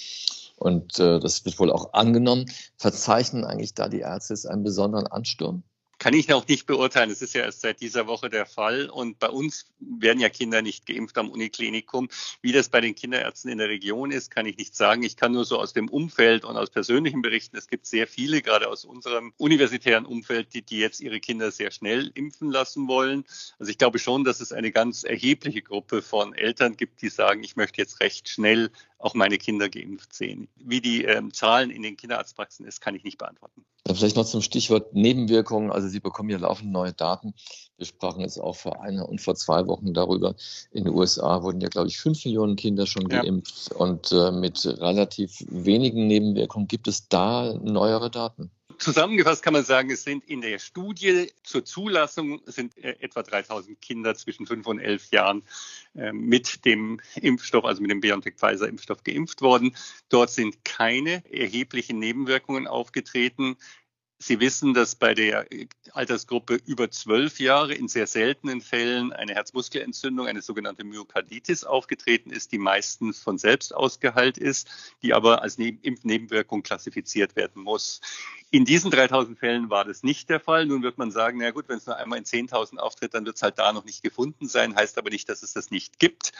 Und 0.55 0.97
äh, 0.97 1.19
das 1.19 1.43
wird 1.43 1.59
wohl 1.59 1.73
auch 1.73 1.91
angenommen. 1.91 2.45
Verzeichnen 2.77 3.43
eigentlich 3.43 3.73
da 3.73 3.89
die 3.89 3.99
Ärzte 3.99 4.49
einen 4.49 4.63
besonderen 4.63 5.07
Ansturm? 5.07 5.63
Kann 6.05 6.13
ich 6.13 6.27
noch 6.27 6.47
nicht 6.47 6.67
beurteilen. 6.67 7.09
Es 7.09 7.23
ist 7.23 7.33
ja 7.33 7.41
erst 7.41 7.61
seit 7.61 7.81
dieser 7.81 8.05
Woche 8.05 8.29
der 8.29 8.45
Fall. 8.45 8.91
Und 8.91 9.17
bei 9.17 9.27
uns 9.27 9.73
werden 9.79 10.19
ja 10.19 10.29
Kinder 10.29 10.61
nicht 10.61 10.85
geimpft 10.85 11.17
am 11.17 11.31
Uniklinikum. 11.31 12.09
Wie 12.43 12.51
das 12.51 12.69
bei 12.69 12.79
den 12.79 12.93
Kinderärzten 12.93 13.49
in 13.49 13.57
der 13.57 13.69
Region 13.69 14.11
ist, 14.11 14.29
kann 14.29 14.45
ich 14.45 14.55
nicht 14.55 14.75
sagen. 14.75 15.01
Ich 15.01 15.17
kann 15.17 15.31
nur 15.31 15.45
so 15.45 15.57
aus 15.57 15.73
dem 15.73 15.89
Umfeld 15.89 16.45
und 16.45 16.57
aus 16.57 16.69
persönlichen 16.69 17.23
berichten. 17.23 17.57
Es 17.57 17.67
gibt 17.67 17.87
sehr 17.87 18.05
viele, 18.05 18.43
gerade 18.43 18.67
aus 18.67 18.85
unserem 18.85 19.33
universitären 19.37 20.05
Umfeld, 20.05 20.53
die, 20.53 20.61
die 20.61 20.77
jetzt 20.77 21.01
ihre 21.01 21.19
Kinder 21.19 21.49
sehr 21.49 21.71
schnell 21.71 22.11
impfen 22.13 22.51
lassen 22.51 22.87
wollen. 22.87 23.25
Also 23.57 23.71
ich 23.71 23.79
glaube 23.79 23.97
schon, 23.97 24.23
dass 24.23 24.41
es 24.41 24.51
eine 24.51 24.71
ganz 24.71 25.05
erhebliche 25.05 25.63
Gruppe 25.63 26.03
von 26.03 26.35
Eltern 26.35 26.77
gibt, 26.77 27.01
die 27.01 27.09
sagen, 27.09 27.43
ich 27.43 27.55
möchte 27.55 27.81
jetzt 27.81 27.99
recht 27.99 28.29
schnell 28.29 28.69
auch 29.05 29.13
meine 29.13 29.37
Kinder 29.37 29.69
geimpft 29.69 30.13
sehen. 30.13 30.47
Wie 30.55 30.81
die 30.81 31.05
ähm, 31.05 31.31
Zahlen 31.31 31.69
in 31.69 31.83
den 31.83 31.95
Kinderarztpraxen 31.95 32.65
ist, 32.65 32.81
kann 32.81 32.95
ich 32.95 33.03
nicht 33.03 33.19
beantworten. 33.19 33.63
Vielleicht 33.87 34.15
noch 34.15 34.25
zum 34.25 34.41
Stichwort 34.41 34.95
Nebenwirkungen. 34.95 35.71
Also 35.71 35.87
Sie 35.87 35.99
bekommen 35.99 36.31
ja 36.31 36.39
laufend 36.39 36.71
neue 36.71 36.91
Daten. 36.91 37.35
Wir 37.77 37.85
sprachen 37.85 38.21
jetzt 38.21 38.39
auch 38.39 38.55
vor 38.55 38.81
einer 38.81 39.07
und 39.07 39.21
vor 39.21 39.35
zwei 39.35 39.67
Wochen 39.67 39.93
darüber. 39.93 40.35
In 40.71 40.85
den 40.85 40.93
USA 40.93 41.43
wurden 41.43 41.61
ja, 41.61 41.67
glaube 41.67 41.89
ich, 41.89 41.99
fünf 41.99 42.25
Millionen 42.25 42.55
Kinder 42.55 42.87
schon 42.87 43.07
geimpft 43.07 43.69
ja. 43.69 43.77
und 43.77 44.11
äh, 44.11 44.31
mit 44.31 44.65
relativ 44.65 45.45
wenigen 45.49 46.07
Nebenwirkungen. 46.07 46.67
Gibt 46.67 46.87
es 46.87 47.07
da 47.07 47.53
neuere 47.61 48.09
Daten? 48.09 48.49
Zusammengefasst 48.77 49.43
kann 49.43 49.53
man 49.53 49.63
sagen, 49.63 49.89
es 49.91 50.03
sind 50.03 50.23
in 50.25 50.41
der 50.41 50.59
Studie 50.59 51.31
zur 51.43 51.65
Zulassung 51.65 52.41
sind 52.45 52.77
äh, 52.77 52.95
etwa 52.99 53.23
3000 53.23 53.81
Kinder 53.81 54.15
zwischen 54.15 54.45
fünf 54.45 54.67
und 54.67 54.79
elf 54.79 55.11
Jahren 55.11 55.43
äh, 55.95 56.11
mit 56.11 56.65
dem 56.65 56.99
Impfstoff, 57.15 57.65
also 57.65 57.81
mit 57.81 57.91
dem 57.91 58.01
BioNTech-Pfizer-Impfstoff 58.01 59.03
geimpft 59.03 59.41
worden. 59.41 59.75
Dort 60.09 60.31
sind 60.31 60.63
keine 60.65 61.23
erheblichen 61.31 61.99
Nebenwirkungen 61.99 62.67
aufgetreten. 62.67 63.57
Sie 64.27 64.39
wissen, 64.39 64.73
dass 64.73 64.95
bei 64.95 65.13
der 65.13 65.45
Altersgruppe 65.91 66.59
über 66.65 66.89
zwölf 66.89 67.39
Jahre 67.39 67.75
in 67.75 67.87
sehr 67.87 68.07
seltenen 68.07 68.59
Fällen 68.59 69.13
eine 69.13 69.35
Herzmuskelentzündung, 69.35 70.25
eine 70.25 70.41
sogenannte 70.41 70.83
Myokarditis 70.83 71.63
aufgetreten 71.63 72.31
ist, 72.31 72.51
die 72.51 72.57
meistens 72.57 73.21
von 73.21 73.37
selbst 73.37 73.75
ausgeheilt 73.75 74.39
ist, 74.39 74.67
die 75.03 75.13
aber 75.13 75.43
als 75.43 75.59
Impfnebenwirkung 75.59 76.63
klassifiziert 76.63 77.35
werden 77.35 77.61
muss. 77.61 78.01
In 78.49 78.65
diesen 78.65 78.89
3000 78.89 79.37
Fällen 79.37 79.69
war 79.69 79.85
das 79.85 80.01
nicht 80.01 80.27
der 80.31 80.39
Fall. 80.39 80.65
Nun 80.65 80.81
wird 80.81 80.97
man 80.97 81.11
sagen, 81.11 81.37
na 81.37 81.51
gut, 81.51 81.69
wenn 81.69 81.77
es 81.77 81.85
nur 81.85 81.95
einmal 81.95 82.17
in 82.17 82.25
10.000 82.25 82.77
auftritt, 82.77 83.13
dann 83.13 83.27
wird 83.27 83.35
es 83.35 83.43
halt 83.43 83.59
da 83.59 83.73
noch 83.73 83.85
nicht 83.85 84.01
gefunden 84.01 84.47
sein, 84.47 84.75
heißt 84.75 84.97
aber 84.97 85.11
nicht, 85.11 85.29
dass 85.29 85.43
es 85.43 85.53
das 85.53 85.69
nicht 85.69 85.99
gibt. 85.99 86.31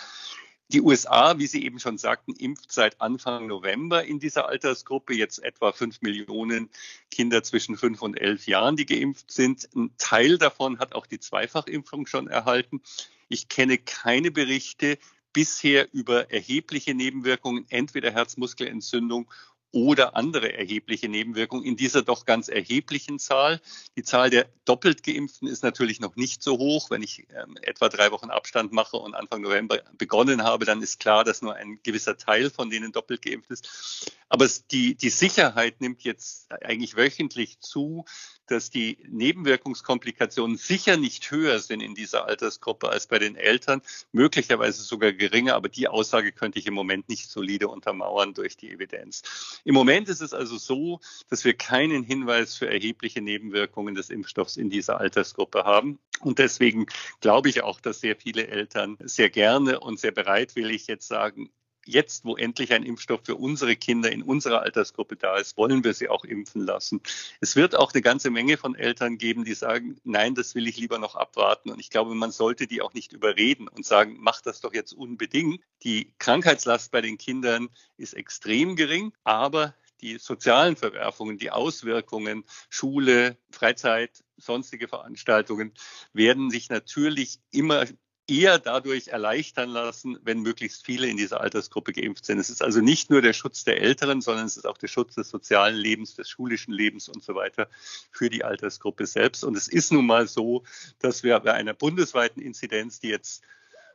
Die 0.69 0.81
USA, 0.81 1.38
wie 1.38 1.45
Sie 1.45 1.63
eben 1.63 1.79
schon 1.79 2.00
sagten, 2.00 2.34
impft 2.34 2.72
seit 2.72 3.00
Anfang 3.00 3.45
November 3.45 4.03
in 4.03 4.19
dieser 4.19 4.48
Altersgruppe 4.48 5.13
jetzt 5.13 5.43
etwa 5.43 5.72
fünf 5.72 6.01
Millionen 6.01 6.69
Kinder 7.12 7.43
zwischen 7.43 7.77
fünf 7.77 8.01
und 8.01 8.19
elf 8.19 8.48
Jahren, 8.48 8.75
die 8.75 8.88
geimpft 8.88 9.31
sind. 9.31 9.69
Ein 9.75 9.91
Teil 10.00 10.39
davon 10.39 10.79
hat 10.79 10.95
auch 10.95 11.05
die 11.05 11.19
Zweifachimpfung 11.19 12.07
schon 12.07 12.27
erhalten. 12.27 12.81
Ich 13.29 13.48
kenne 13.48 13.77
keine 13.77 14.31
Berichte 14.31 14.98
bisher 15.34 15.93
über 15.93 16.31
erhebliche 16.31 16.95
Nebenwirkungen, 16.95 17.65
entweder 17.69 18.12
Herzmuskelentzündung 18.12 19.29
oder 19.75 20.15
andere 20.15 20.53
erhebliche 20.53 21.10
Nebenwirkungen 21.10 21.65
in 21.65 21.75
dieser 21.75 22.01
doch 22.01 22.25
ganz 22.25 22.48
erheblichen 22.48 23.20
Zahl. 23.20 23.60
Die 23.98 24.03
Zahl 24.03 24.29
der 24.29 24.48
doppelt 24.63 25.03
geimpften 25.03 25.50
ist 25.50 25.63
natürlich 25.63 26.00
noch 26.00 26.15
nicht 26.15 26.41
so 26.41 26.58
hoch. 26.58 26.89
Wenn 26.89 27.03
ich 27.03 27.27
ähm, 27.36 27.58
etwa 27.62 27.89
drei 27.89 28.10
Wochen 28.12 28.29
Abstand 28.29 28.72
mache 28.72 28.96
und 28.96 29.15
Anfang 29.15 29.41
November 29.41 29.82
begonnen 29.98 30.44
habe, 30.44 30.63
dann 30.63 30.82
ist 30.82 31.01
klar, 31.01 31.25
dass 31.25 31.41
nur 31.41 31.55
ein 31.55 31.82
gewisser 31.84 32.15
Teil 32.15 32.50
von 32.50 32.70
denen 32.70 32.94
doppelt 32.94 33.22
geimpft 33.22 33.51
ist. 33.51 34.13
Aber 34.29 34.46
es, 34.46 34.65
die, 34.65 34.96
die 34.96 35.10
Sicherheit 35.10 35.82
nimmt 35.82 36.03
jetzt 36.03 36.50
eigentlich 36.53 36.96
wöchentlich 36.96 37.60
zu, 37.60 38.05
dass 38.48 38.70
die 38.70 38.98
Nebenwirkungskomplikationen 39.08 40.58
sicher 40.58 40.98
nicht 40.98 41.32
höher 41.32 41.60
sind 41.60 41.82
in 41.82 41.96
dieser 41.96 42.25
Altersgruppe 42.25 42.90
als 42.90 43.08
bei 43.08 43.20
den 43.20 43.36
Eltern, 43.36 43.82
möglicherweise 44.12 44.84
sogar 44.84 45.14
geringer, 45.14 45.56
aber 45.56 45.70
die 45.70 45.88
Aussage 45.88 46.32
könnte 46.32 46.60
ich 46.60 46.68
im 46.68 46.74
Moment 46.74 47.10
nicht 47.10 47.30
solide 47.30 47.68
untermauern 47.68 48.34
durch 48.34 48.58
die 48.58 48.72
Evidenz. 48.72 49.62
Im 49.64 49.74
Moment 49.74 50.10
ist 50.10 50.22
es 50.22 50.34
also 50.34 50.58
so, 50.58 51.00
dass 51.30 51.46
wir 51.46 51.54
keinen 51.54 52.04
Hinweis 52.04 52.56
für 52.56 52.70
erhebliche 52.70 53.22
Nebenwirkungen 53.22 53.96
des 53.96 54.10
Impfstoffs 54.10 54.58
in 54.58 54.70
dieser 54.70 55.00
Altersgruppe 55.00 55.64
haben. 55.64 56.00
Und 56.22 56.40
deswegen 56.40 56.86
glaube 57.22 57.50
ich 57.50 57.64
auch, 57.64 57.80
dass 57.80 58.00
sehr 58.00 58.16
viele 58.16 58.48
Eltern 58.48 58.98
sehr 59.02 59.30
gerne 59.30 59.80
und 59.80 60.00
sehr 60.00 60.12
bereitwillig 60.12 60.88
jetzt 60.88 61.08
sagen, 61.08 61.50
jetzt, 61.88 62.25
wo 62.25 62.36
endlich 62.36 62.74
ein 62.74 62.84
Impfstoff 62.84 63.22
für 63.24 63.36
unsere 63.36 63.75
Kinder 63.75 64.12
in 64.12 64.24
unserer 64.24 64.62
Altersgruppe 64.62 65.15
da 65.15 65.38
ist, 65.38 65.58
wollen 65.58 65.84
wir 65.84 65.94
sie 65.94 66.10
auch 66.10 66.25
impfen 66.25 66.65
lassen. 66.65 67.01
Es 67.42 67.56
wird 67.56 67.75
auch 67.75 67.94
eine 67.94 68.01
ganze 68.01 68.30
Menge 68.30 68.58
von 68.58 68.75
Eltern 68.75 69.18
geben, 69.18 69.46
die 69.46 69.54
sagen, 69.54 69.98
nein, 70.04 70.36
das 70.36 70.56
will 70.56 70.68
ich 70.68 70.77
lieber 70.77 71.00
noch 71.00 71.15
abwarten. 71.15 71.70
Und 71.70 71.80
ich 71.80 71.89
glaube, 71.89 72.15
man 72.15 72.32
sollte 72.32 72.68
die 72.68 72.82
auch 72.82 72.94
nicht 72.94 73.13
überreden 73.13 73.68
und 73.68 73.86
sagen, 73.86 74.18
mach 74.20 74.42
das 74.42 74.62
doch 74.62 74.74
jetzt 74.74 74.94
unbedingt. 74.94 75.62
Die 75.84 76.13
Krankheitslast 76.20 76.92
bei 76.92 77.01
den 77.01 77.18
Kindern 77.18 77.70
ist 77.98 78.13
extrem 78.13 78.75
gering, 78.75 79.13
aber 79.24 79.74
die 80.01 80.18
sozialen 80.18 80.75
Verwerfungen, 80.75 81.38
die 81.38 81.51
Auswirkungen, 81.51 82.44
Schule, 82.70 83.38
Freizeit, 83.51 84.24
sonstige 84.38 84.88
Veranstaltungen 84.88 85.74
werden 86.13 86.51
sich 86.51 86.70
natürlich 86.70 87.39
immer 87.51 87.86
eher 88.27 88.58
dadurch 88.58 89.10
erleichtern 89.10 89.70
lassen, 89.70 90.17
wenn 90.24 90.41
möglichst 90.41 90.86
viele 90.86 91.08
in 91.08 91.17
dieser 91.17 91.41
Altersgruppe 91.41 91.94
geimpft 91.94 92.25
sind. 92.25 92.39
Es 92.39 92.50
ist 92.50 92.63
also 92.63 92.82
nicht 92.82 93.10
nur 93.10 93.22
der 93.22 93.34
Schutz 93.34 93.63
der 93.63 93.82
Älteren, 93.82 94.22
sondern 94.22 94.46
es 94.46 94.58
ist 94.58 94.65
auch 94.65 94.77
der 94.77 94.88
Schutz 94.88 95.15
des 95.15 95.29
sozialen 95.29 95.75
Lebens, 95.75 96.15
des 96.15 96.29
schulischen 96.29 96.74
Lebens 96.74 97.08
und 97.08 97.24
so 97.24 97.36
weiter 97.36 97.67
für 98.12 98.29
die 98.29 98.44
Altersgruppe 98.44 99.05
selbst. 99.05 99.44
Und 99.44 99.55
es 99.55 99.67
ist 99.67 99.91
nun 99.91 100.05
mal 100.05 100.27
so, 100.27 100.63
dass 101.00 101.24
wir 101.24 101.39
bei 101.39 101.53
einer 101.53 101.74
bundesweiten 101.74 102.41
Inzidenz, 102.41 103.00
die 103.00 103.10
jetzt 103.10 103.44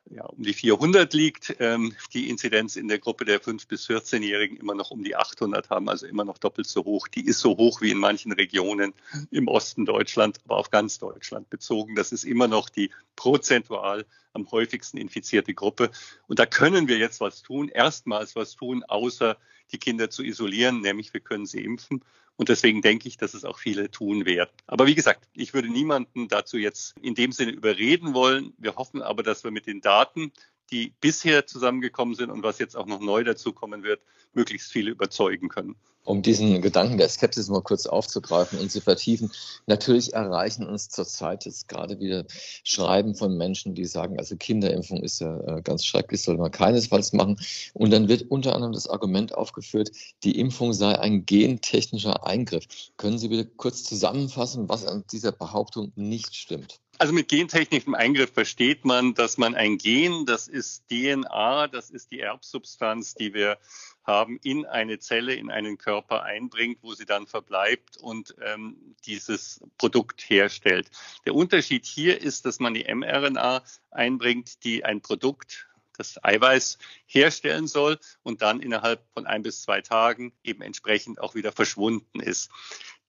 ja, 0.08 0.24
um 0.24 0.42
die 0.42 0.54
400 0.54 1.12
liegt, 1.14 1.56
ähm, 1.60 1.94
die 2.12 2.28
Inzidenz 2.28 2.76
in 2.76 2.88
der 2.88 2.98
Gruppe 2.98 3.24
der 3.24 3.40
5- 3.40 3.68
bis 3.68 3.88
14-Jährigen 3.88 4.56
immer 4.56 4.74
noch 4.74 4.90
um 4.90 5.04
die 5.04 5.14
800 5.14 5.70
haben, 5.70 5.88
also 5.88 6.06
immer 6.06 6.24
noch 6.24 6.38
doppelt 6.38 6.66
so 6.66 6.84
hoch. 6.84 7.06
Die 7.08 7.24
ist 7.24 7.40
so 7.40 7.56
hoch 7.56 7.80
wie 7.80 7.90
in 7.90 7.98
manchen 7.98 8.32
Regionen 8.32 8.92
im 9.30 9.46
Osten 9.46 9.84
Deutschland, 9.84 10.38
aber 10.44 10.56
auf 10.56 10.70
ganz 10.70 10.98
Deutschland 10.98 11.48
bezogen. 11.50 11.94
Das 11.94 12.12
ist 12.12 12.24
immer 12.24 12.48
noch 12.48 12.68
die 12.68 12.90
prozentual 13.14 14.04
am 14.32 14.50
häufigsten 14.50 14.96
infizierte 14.96 15.54
Gruppe. 15.54 15.90
Und 16.26 16.38
da 16.38 16.46
können 16.46 16.88
wir 16.88 16.98
jetzt 16.98 17.20
was 17.20 17.42
tun, 17.42 17.68
erstmals 17.68 18.36
was 18.36 18.54
tun, 18.54 18.84
außer 18.84 19.36
die 19.72 19.78
Kinder 19.78 20.10
zu 20.10 20.22
isolieren, 20.22 20.80
nämlich 20.80 21.12
wir 21.12 21.20
können 21.20 21.46
sie 21.46 21.62
impfen. 21.62 22.04
Und 22.40 22.48
deswegen 22.48 22.80
denke 22.80 23.06
ich, 23.06 23.18
dass 23.18 23.34
es 23.34 23.44
auch 23.44 23.58
viele 23.58 23.90
tun 23.90 24.24
werden. 24.24 24.48
Aber 24.66 24.86
wie 24.86 24.94
gesagt, 24.94 25.28
ich 25.34 25.52
würde 25.52 25.68
niemanden 25.68 26.26
dazu 26.26 26.56
jetzt 26.56 26.96
in 27.02 27.14
dem 27.14 27.32
Sinne 27.32 27.50
überreden 27.50 28.14
wollen. 28.14 28.54
Wir 28.56 28.76
hoffen 28.76 29.02
aber, 29.02 29.22
dass 29.22 29.44
wir 29.44 29.50
mit 29.50 29.66
den 29.66 29.82
Daten, 29.82 30.32
die 30.70 30.94
bisher 31.00 31.46
zusammengekommen 31.46 32.14
sind 32.14 32.30
und 32.30 32.42
was 32.42 32.58
jetzt 32.58 32.76
auch 32.76 32.86
noch 32.86 33.00
neu 33.00 33.24
dazukommen 33.24 33.82
wird, 33.82 34.00
möglichst 34.32 34.70
viele 34.70 34.90
überzeugen 34.90 35.48
können. 35.48 35.76
Um 36.02 36.22
diesen 36.22 36.62
Gedanken 36.62 36.96
der 36.96 37.08
Skepsis 37.10 37.48
mal 37.48 37.62
kurz 37.62 37.86
aufzugreifen 37.86 38.58
und 38.58 38.72
zu 38.72 38.80
vertiefen, 38.80 39.30
natürlich 39.66 40.14
erreichen 40.14 40.66
uns 40.66 40.88
zurzeit 40.88 41.44
jetzt 41.44 41.68
gerade 41.68 42.00
wieder 42.00 42.24
Schreiben 42.64 43.14
von 43.14 43.36
Menschen, 43.36 43.74
die 43.74 43.84
sagen, 43.84 44.18
also 44.18 44.36
Kinderimpfung 44.36 45.02
ist 45.02 45.20
ja 45.20 45.38
äh, 45.40 45.62
ganz 45.62 45.84
schrecklich, 45.84 46.22
soll 46.22 46.38
man 46.38 46.50
keinesfalls 46.50 47.12
machen. 47.12 47.38
Und 47.74 47.90
dann 47.90 48.08
wird 48.08 48.30
unter 48.30 48.54
anderem 48.54 48.72
das 48.72 48.88
Argument 48.88 49.34
aufgeführt, 49.34 49.90
die 50.24 50.38
Impfung 50.38 50.72
sei 50.72 50.98
ein 50.98 51.26
gentechnischer 51.26 52.26
Eingriff. 52.26 52.64
Können 52.96 53.18
Sie 53.18 53.28
bitte 53.28 53.44
kurz 53.44 53.84
zusammenfassen, 53.84 54.70
was 54.70 54.86
an 54.86 55.04
dieser 55.12 55.32
Behauptung 55.32 55.92
nicht 55.96 56.34
stimmt? 56.34 56.80
Also 57.00 57.14
mit 57.14 57.28
gentechnischem 57.28 57.94
Eingriff 57.94 58.30
versteht 58.30 58.84
man, 58.84 59.14
dass 59.14 59.38
man 59.38 59.54
ein 59.54 59.78
Gen, 59.78 60.26
das 60.26 60.48
ist 60.48 60.86
DNA, 60.90 61.66
das 61.68 61.88
ist 61.88 62.10
die 62.10 62.20
Erbsubstanz, 62.20 63.14
die 63.14 63.32
wir 63.32 63.56
haben, 64.04 64.38
in 64.42 64.66
eine 64.66 64.98
Zelle, 64.98 65.32
in 65.32 65.50
einen 65.50 65.78
Körper 65.78 66.24
einbringt, 66.24 66.80
wo 66.82 66.92
sie 66.92 67.06
dann 67.06 67.26
verbleibt 67.26 67.96
und 67.96 68.34
ähm, 68.44 68.76
dieses 69.06 69.62
Produkt 69.78 70.28
herstellt. 70.28 70.90
Der 71.24 71.34
Unterschied 71.34 71.86
hier 71.86 72.20
ist, 72.20 72.44
dass 72.44 72.60
man 72.60 72.74
die 72.74 72.84
mRNA 72.84 73.62
einbringt, 73.90 74.62
die 74.64 74.84
ein 74.84 75.00
Produkt 75.00 75.70
das 75.96 76.22
Eiweiß 76.22 76.78
herstellen 77.06 77.66
soll 77.66 77.98
und 78.22 78.42
dann 78.42 78.60
innerhalb 78.60 79.02
von 79.14 79.26
ein 79.26 79.42
bis 79.42 79.62
zwei 79.62 79.80
Tagen 79.80 80.32
eben 80.42 80.62
entsprechend 80.62 81.20
auch 81.20 81.34
wieder 81.34 81.52
verschwunden 81.52 82.20
ist. 82.20 82.50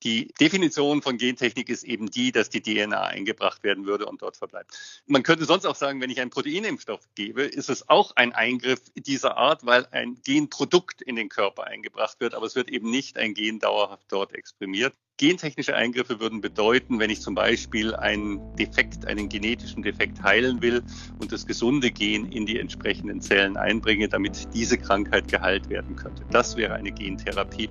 Die 0.03 0.33
Definition 0.39 1.01
von 1.01 1.17
Gentechnik 1.17 1.69
ist 1.69 1.83
eben 1.83 2.09
die, 2.09 2.31
dass 2.31 2.49
die 2.49 2.61
DNA 2.61 3.03
eingebracht 3.03 3.63
werden 3.63 3.85
würde 3.85 4.07
und 4.07 4.21
dort 4.21 4.35
verbleibt. 4.35 5.03
Man 5.05 5.21
könnte 5.21 5.45
sonst 5.45 5.65
auch 5.65 5.75
sagen, 5.75 6.01
wenn 6.01 6.09
ich 6.09 6.19
einen 6.19 6.31
Proteinimpfstoff 6.31 7.07
gebe, 7.13 7.43
ist 7.43 7.69
es 7.69 7.87
auch 7.87 8.15
ein 8.15 8.33
Eingriff 8.33 8.81
dieser 8.95 9.37
Art, 9.37 9.65
weil 9.65 9.85
ein 9.91 10.19
Genprodukt 10.23 11.01
in 11.03 11.15
den 11.15 11.29
Körper 11.29 11.65
eingebracht 11.65 12.19
wird, 12.19 12.33
aber 12.33 12.47
es 12.47 12.55
wird 12.55 12.69
eben 12.69 12.89
nicht 12.89 13.17
ein 13.17 13.35
Gen 13.35 13.59
dauerhaft 13.59 14.05
dort 14.09 14.33
exprimiert. 14.33 14.95
Gentechnische 15.17 15.75
Eingriffe 15.75 16.19
würden 16.19 16.41
bedeuten, 16.41 16.99
wenn 16.99 17.09
ich 17.09 17.21
zum 17.21 17.35
Beispiel 17.35 17.93
einen 17.93 18.55
Defekt, 18.55 19.05
einen 19.05 19.29
genetischen 19.29 19.83
Defekt 19.83 20.23
heilen 20.23 20.61
will 20.61 20.81
und 21.19 21.31
das 21.31 21.45
gesunde 21.45 21.91
Gen 21.91 22.31
in 22.31 22.45
die 22.45 22.59
entsprechenden 22.59 23.21
Zellen 23.21 23.55
einbringe, 23.55 24.09
damit 24.09 24.47
diese 24.53 24.77
Krankheit 24.77 25.27
geheilt 25.27 25.69
werden 25.69 25.95
könnte. 25.95 26.23
Das 26.31 26.57
wäre 26.57 26.73
eine 26.73 26.91
Gentherapie. 26.91 27.69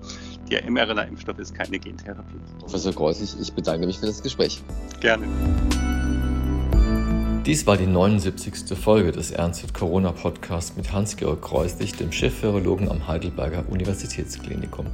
Der 0.48 0.70
mRNA-Impfstoff 0.70 1.38
ist 1.38 1.54
keine 1.54 1.78
Gentherapie. 1.78 2.38
Professor 2.60 2.92
Kreuzig, 2.92 3.34
ich 3.40 3.52
bedanke 3.52 3.86
mich 3.86 3.98
für 3.98 4.06
das 4.06 4.22
Gespräch. 4.22 4.62
Gerne. 5.00 5.26
Dies 7.46 7.66
war 7.66 7.76
die 7.76 7.86
79. 7.86 8.78
Folge 8.78 9.12
des 9.12 9.30
Ernst 9.30 9.74
Corona 9.74 10.12
Podcasts 10.12 10.76
mit 10.76 10.92
Hans-Georg 10.92 11.42
Kreuslich, 11.42 11.94
dem 11.94 12.12
Chefvirologen 12.12 12.88
am 12.88 13.08
Heidelberger 13.08 13.64
Universitätsklinikum. 13.68 14.86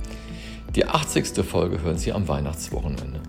Die 0.77 0.85
80. 0.85 1.43
Folge 1.43 1.81
hören 1.81 1.97
Sie 1.97 2.13
am 2.13 2.29
Weihnachtswochenende. 2.29 3.23